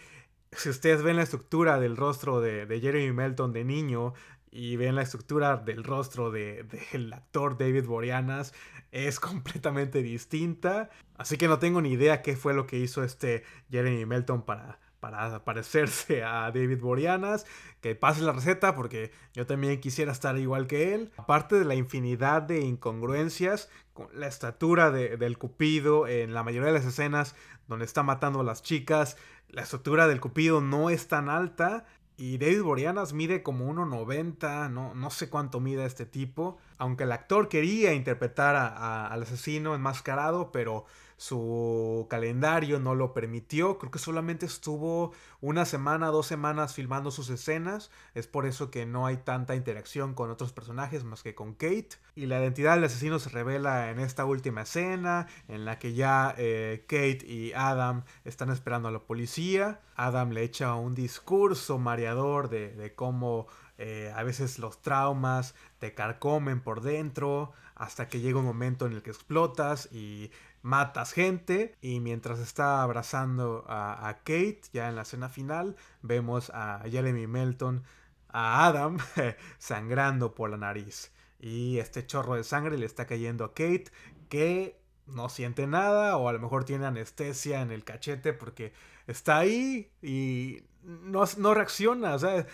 [0.52, 4.14] si ustedes ven la estructura del rostro de, Jeremy Melton de niño
[4.56, 8.54] y ven la estructura del rostro del de, actor David Boreanas,
[8.92, 10.90] es completamente distinta.
[11.18, 14.80] Así que no tengo ni idea qué fue lo que hizo este Jeremy Melton para
[15.02, 17.46] para parecerse a David Boreanas,
[17.80, 21.12] que pase la receta porque yo también quisiera estar igual que él.
[21.18, 26.80] Aparte de la infinidad de incongruencias, con la estatura del Cupido en la mayoría de
[26.80, 27.36] las escenas
[27.68, 29.16] donde está matando a las chicas,
[29.48, 31.86] la estatura del Cupido no es tan alta.
[32.18, 36.58] Y David Boreanas mide como 1,90, no, no sé cuánto mide este tipo.
[36.78, 40.86] Aunque el actor quería interpretar al asesino enmascarado, pero
[41.18, 43.78] su calendario no lo permitió.
[43.78, 47.92] Creo que solamente estuvo una semana, dos semanas filmando sus escenas.
[48.14, 51.98] Es por eso que no hay tanta interacción con otros personajes más que con Kate.
[52.16, 56.34] Y la identidad del asesino se revela en esta última escena, en la que ya
[56.38, 59.80] eh, Kate y Adam están esperando a la policía.
[59.96, 63.48] Adam le echa un discurso mareador de, de cómo
[63.78, 68.94] eh, a veces los traumas te carcomen por dentro hasta que llega un momento en
[68.94, 70.32] el que explotas y
[70.66, 76.82] matas gente y mientras está abrazando a, Kate ya en la escena final vemos a
[76.90, 77.84] Jeremy Melton
[78.30, 78.98] a Adam
[79.60, 81.14] sangrando por la nariz.
[81.40, 83.92] Y este chorro de sangre le está cayendo a Kate
[84.28, 88.74] que no siente nada o a lo mejor tiene anestesia en el cachete porque
[89.06, 92.48] está ahí y no, reacciona, o sea,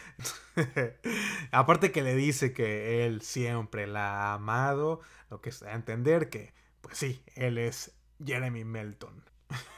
[1.51, 4.99] aparte que le dice que él siempre la ha amado,
[5.29, 7.93] lo que es a entender que, pues sí, él es
[8.25, 9.23] Jeremy Melton.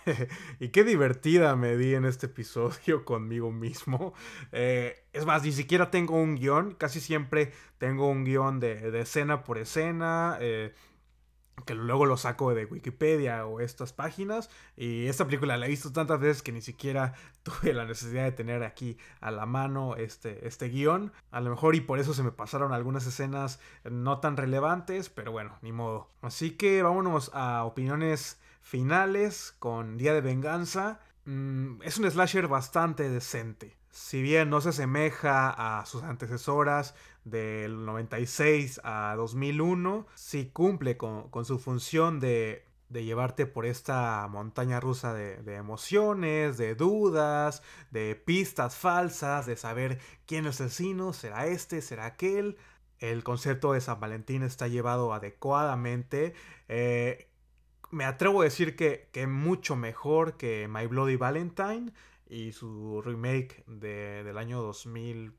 [0.59, 4.13] y qué divertida me di en este episodio conmigo mismo.
[4.51, 9.43] Eh, es más, ni siquiera tengo un guion, casi siempre tengo un guion de, escena
[9.43, 10.37] por escena.
[10.39, 10.73] Eh,
[11.65, 14.49] que luego lo saco de Wikipedia o estas páginas.
[14.75, 18.31] Y esta película la he visto tantas veces que ni siquiera tuve la necesidad de
[18.31, 21.11] tener aquí a la mano este, este guion.
[21.31, 25.31] A lo mejor y por eso se me pasaron algunas escenas no tan relevantes, pero
[25.31, 26.09] bueno, ni modo.
[26.21, 30.99] Así que vámonos a opiniones finales con Día de Venganza.
[31.25, 33.77] Mm, es un slasher bastante decente.
[33.91, 41.29] Si bien no se asemeja a sus antecesoras del 96 a 2001, sí cumple con,
[41.45, 49.45] su función de, llevarte por esta montaña rusa de, emociones, de dudas, de pistas falsas,
[49.45, 52.57] de saber quién es el asesino, será este, será aquel.
[52.99, 56.33] El concepto de San Valentín está llevado adecuadamente.
[56.69, 57.27] Eh,
[57.91, 61.91] me atrevo a decir que, que mucho mejor que My Bloody Valentine
[62.27, 65.33] y su remake de, del año 2000,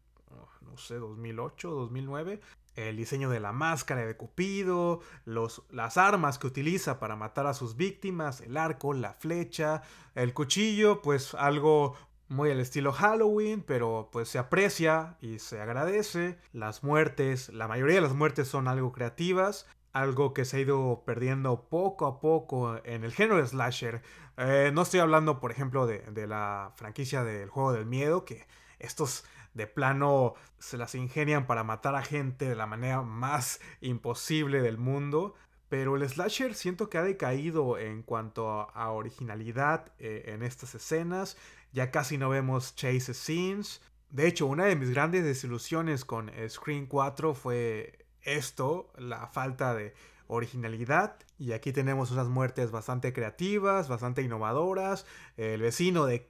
[0.61, 2.41] no sé, 2008, 2009.
[2.77, 7.55] El diseño de la máscara de Cupido, los, las armas que utiliza para matar a
[7.55, 9.83] sus víctimas, el arco, la flecha,
[10.15, 11.95] el cuchillo, pues algo
[12.29, 16.39] muy al estilo Halloween, pero pues se aprecia y se agradece.
[16.53, 21.05] Las muertes, la mayoría de las muertes son algo creativas algo que se ha ido
[21.07, 24.03] perdiendo poco a poco en el género de slasher.
[24.37, 28.47] Eh, no estoy hablando, por ejemplo, de, la franquicia del juego del miedo, que
[28.81, 29.25] estos
[29.55, 34.79] de plano se las ingenian para matar a gente de la manera más imposible del
[34.79, 35.35] mundo.
[35.69, 41.37] Pero el slasher siento que ha decaído en cuanto a, originalidad eh, en estas escenas.
[41.73, 43.81] Ya casi no vemos chase scenes.
[44.11, 49.95] De hecho, una de mis grandes desilusiones con Screen 4 fue esto, la falta de
[50.29, 51.17] originalidad.
[51.39, 55.07] Y aquí tenemos unas muertes bastante creativas, bastante innovadoras.
[55.37, 56.27] El vecino de,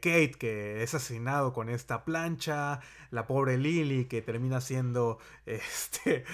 [0.00, 2.80] Kate que es asesinado con esta plancha.
[3.10, 6.24] La pobre Lily que termina siendo este,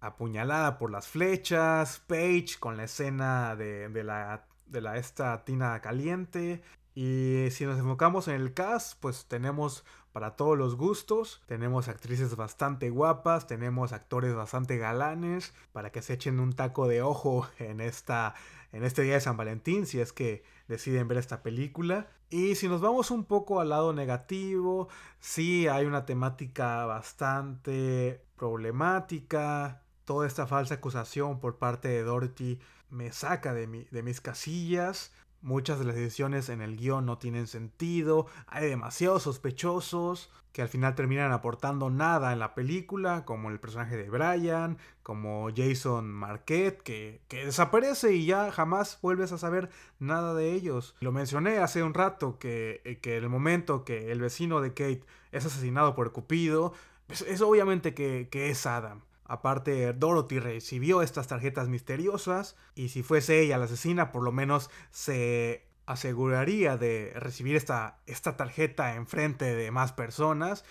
[0.00, 2.00] apuñalada por las flechas.
[2.06, 6.62] Paige con la escena de, de la, de la esta tina caliente.
[6.94, 11.42] Y si nos enfocamos en el cast, pues tenemos para todos los gustos.
[11.46, 17.02] Tenemos actrices bastante guapas, tenemos actores bastante galanes para que se echen un taco de
[17.02, 18.34] ojo en esta
[18.72, 22.08] en este día de San Valentín si es que deciden ver esta película.
[22.30, 24.88] Y si nos vamos un poco al lado negativo,
[25.18, 29.82] sí hay una temática bastante problemática.
[30.04, 35.12] Toda esta falsa acusación por parte de Dorothy me saca de, mi, de mis casillas.
[35.42, 40.68] Muchas de las decisiones en el guion no tienen sentido, hay demasiados sospechosos que al
[40.68, 46.82] final terminan aportando nada en la película, como el personaje de Brian, como Jason Marquette,
[46.82, 50.96] que, desaparece y ya jamás vuelves a saber nada de ellos.
[51.00, 55.04] Lo mencioné hace un rato, que, eh, que el momento que el vecino de Kate
[55.32, 56.72] es asesinado por Cupido,
[57.08, 59.02] es, es obviamente que, que es Adam.
[59.30, 64.70] Aparte, Dorothy recibió estas tarjetas misteriosas y si fuese ella la asesina, por lo menos
[64.90, 70.64] se aseguraría de recibir esta, esta tarjeta enfrente de más personas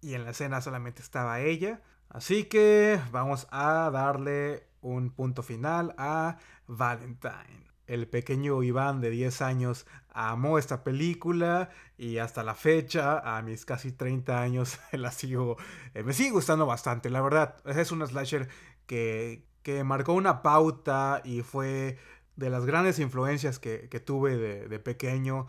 [0.00, 1.82] y en la escena solamente estaba ella.
[2.08, 6.38] Así que vamos a darle un punto final a
[6.68, 13.42] Valentine el pequeño Iván de 10 años amó esta película y hasta la fecha, a
[13.42, 15.56] mis casi 30 años, la sigo,
[15.94, 17.56] eh, me sigue gustando bastante, la verdad.
[17.66, 18.48] Es una slasher
[18.86, 21.98] que, que marcó una pauta y fue
[22.36, 25.46] de las grandes influencias que, tuve de, pequeño.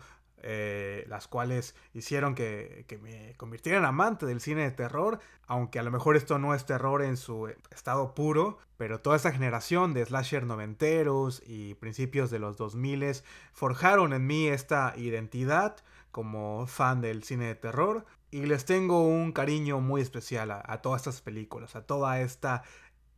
[0.48, 5.18] Eh, las cuales hicieron que, que, me convirtiera en amante del cine de terror,
[5.48, 9.32] aunque a lo mejor esto no es terror en su estado puro, pero toda esta
[9.32, 13.22] generación de slasher noventeros y principios de los 2000
[13.52, 15.78] forjaron en mí esta identidad
[16.12, 21.00] como fan del cine de terror y les tengo un cariño muy especial a, todas
[21.00, 22.62] estas películas, a toda esta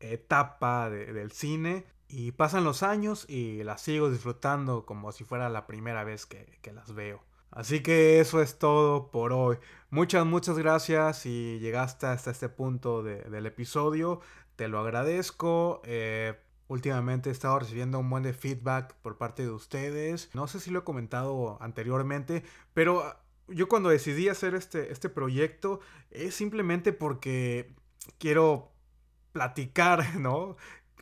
[0.00, 5.66] etapa del cine y pasan los años y las sigo disfrutando como si fuera la
[5.66, 7.22] primera vez que, las veo.
[7.50, 9.56] Así que eso es todo por hoy.
[9.90, 14.20] Muchas, muchas gracias si llegaste hasta este punto del episodio.
[14.56, 15.80] Te lo agradezco.
[15.84, 16.38] Eh,
[16.68, 20.30] últimamente he estado recibiendo un buen de feedback por parte de ustedes.
[20.34, 22.44] No sé si lo he comentado anteriormente,
[22.74, 23.16] pero
[23.48, 25.80] yo cuando decidí hacer este, este proyecto
[26.10, 27.74] es simplemente porque
[28.18, 28.72] quiero
[29.32, 30.56] platicar, ¿no?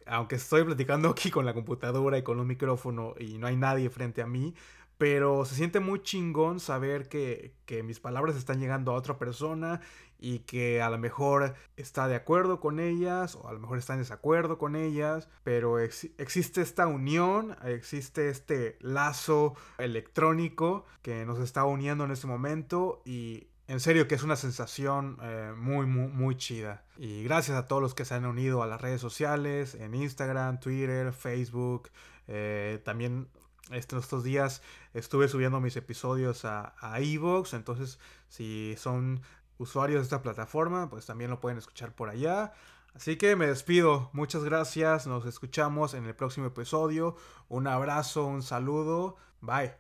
[0.07, 3.91] Aunque estoy platicando aquí con la computadora y con un micrófono y no hay nadie
[3.91, 4.55] frente a mí,
[4.99, 7.55] pero se siente muy chingón saber que,
[7.85, 9.81] mis palabras están llegando a otra persona
[10.19, 13.93] y que a lo mejor está de acuerdo con ellas o a lo mejor está
[13.93, 21.65] en desacuerdo con ellas, pero existe esta unión, existe este lazo electrónico que nos está
[21.65, 26.37] uniendo en este momento y en serio que es una sensación eh, muy, muy, muy
[26.37, 26.85] chida.
[26.97, 30.61] Y gracias a todos los que se han unido a las redes sociales, en Instagram,
[30.61, 31.91] Twitter, Facebook.
[32.29, 33.29] Eh, también
[33.73, 34.63] estos días
[34.95, 37.55] estuve subiendo mis episodios a, a Evox.
[37.55, 37.99] Entonces,
[38.29, 39.21] si son
[39.59, 42.53] usuarios de esta plataforma, pues también lo pueden escuchar por allá.
[42.95, 44.11] Así que me despido.
[44.13, 45.07] Muchas gracias.
[45.07, 47.17] Nos escuchamos en el próximo episodio.
[47.49, 49.17] Un abrazo, un saludo.
[49.41, 49.75] Bye.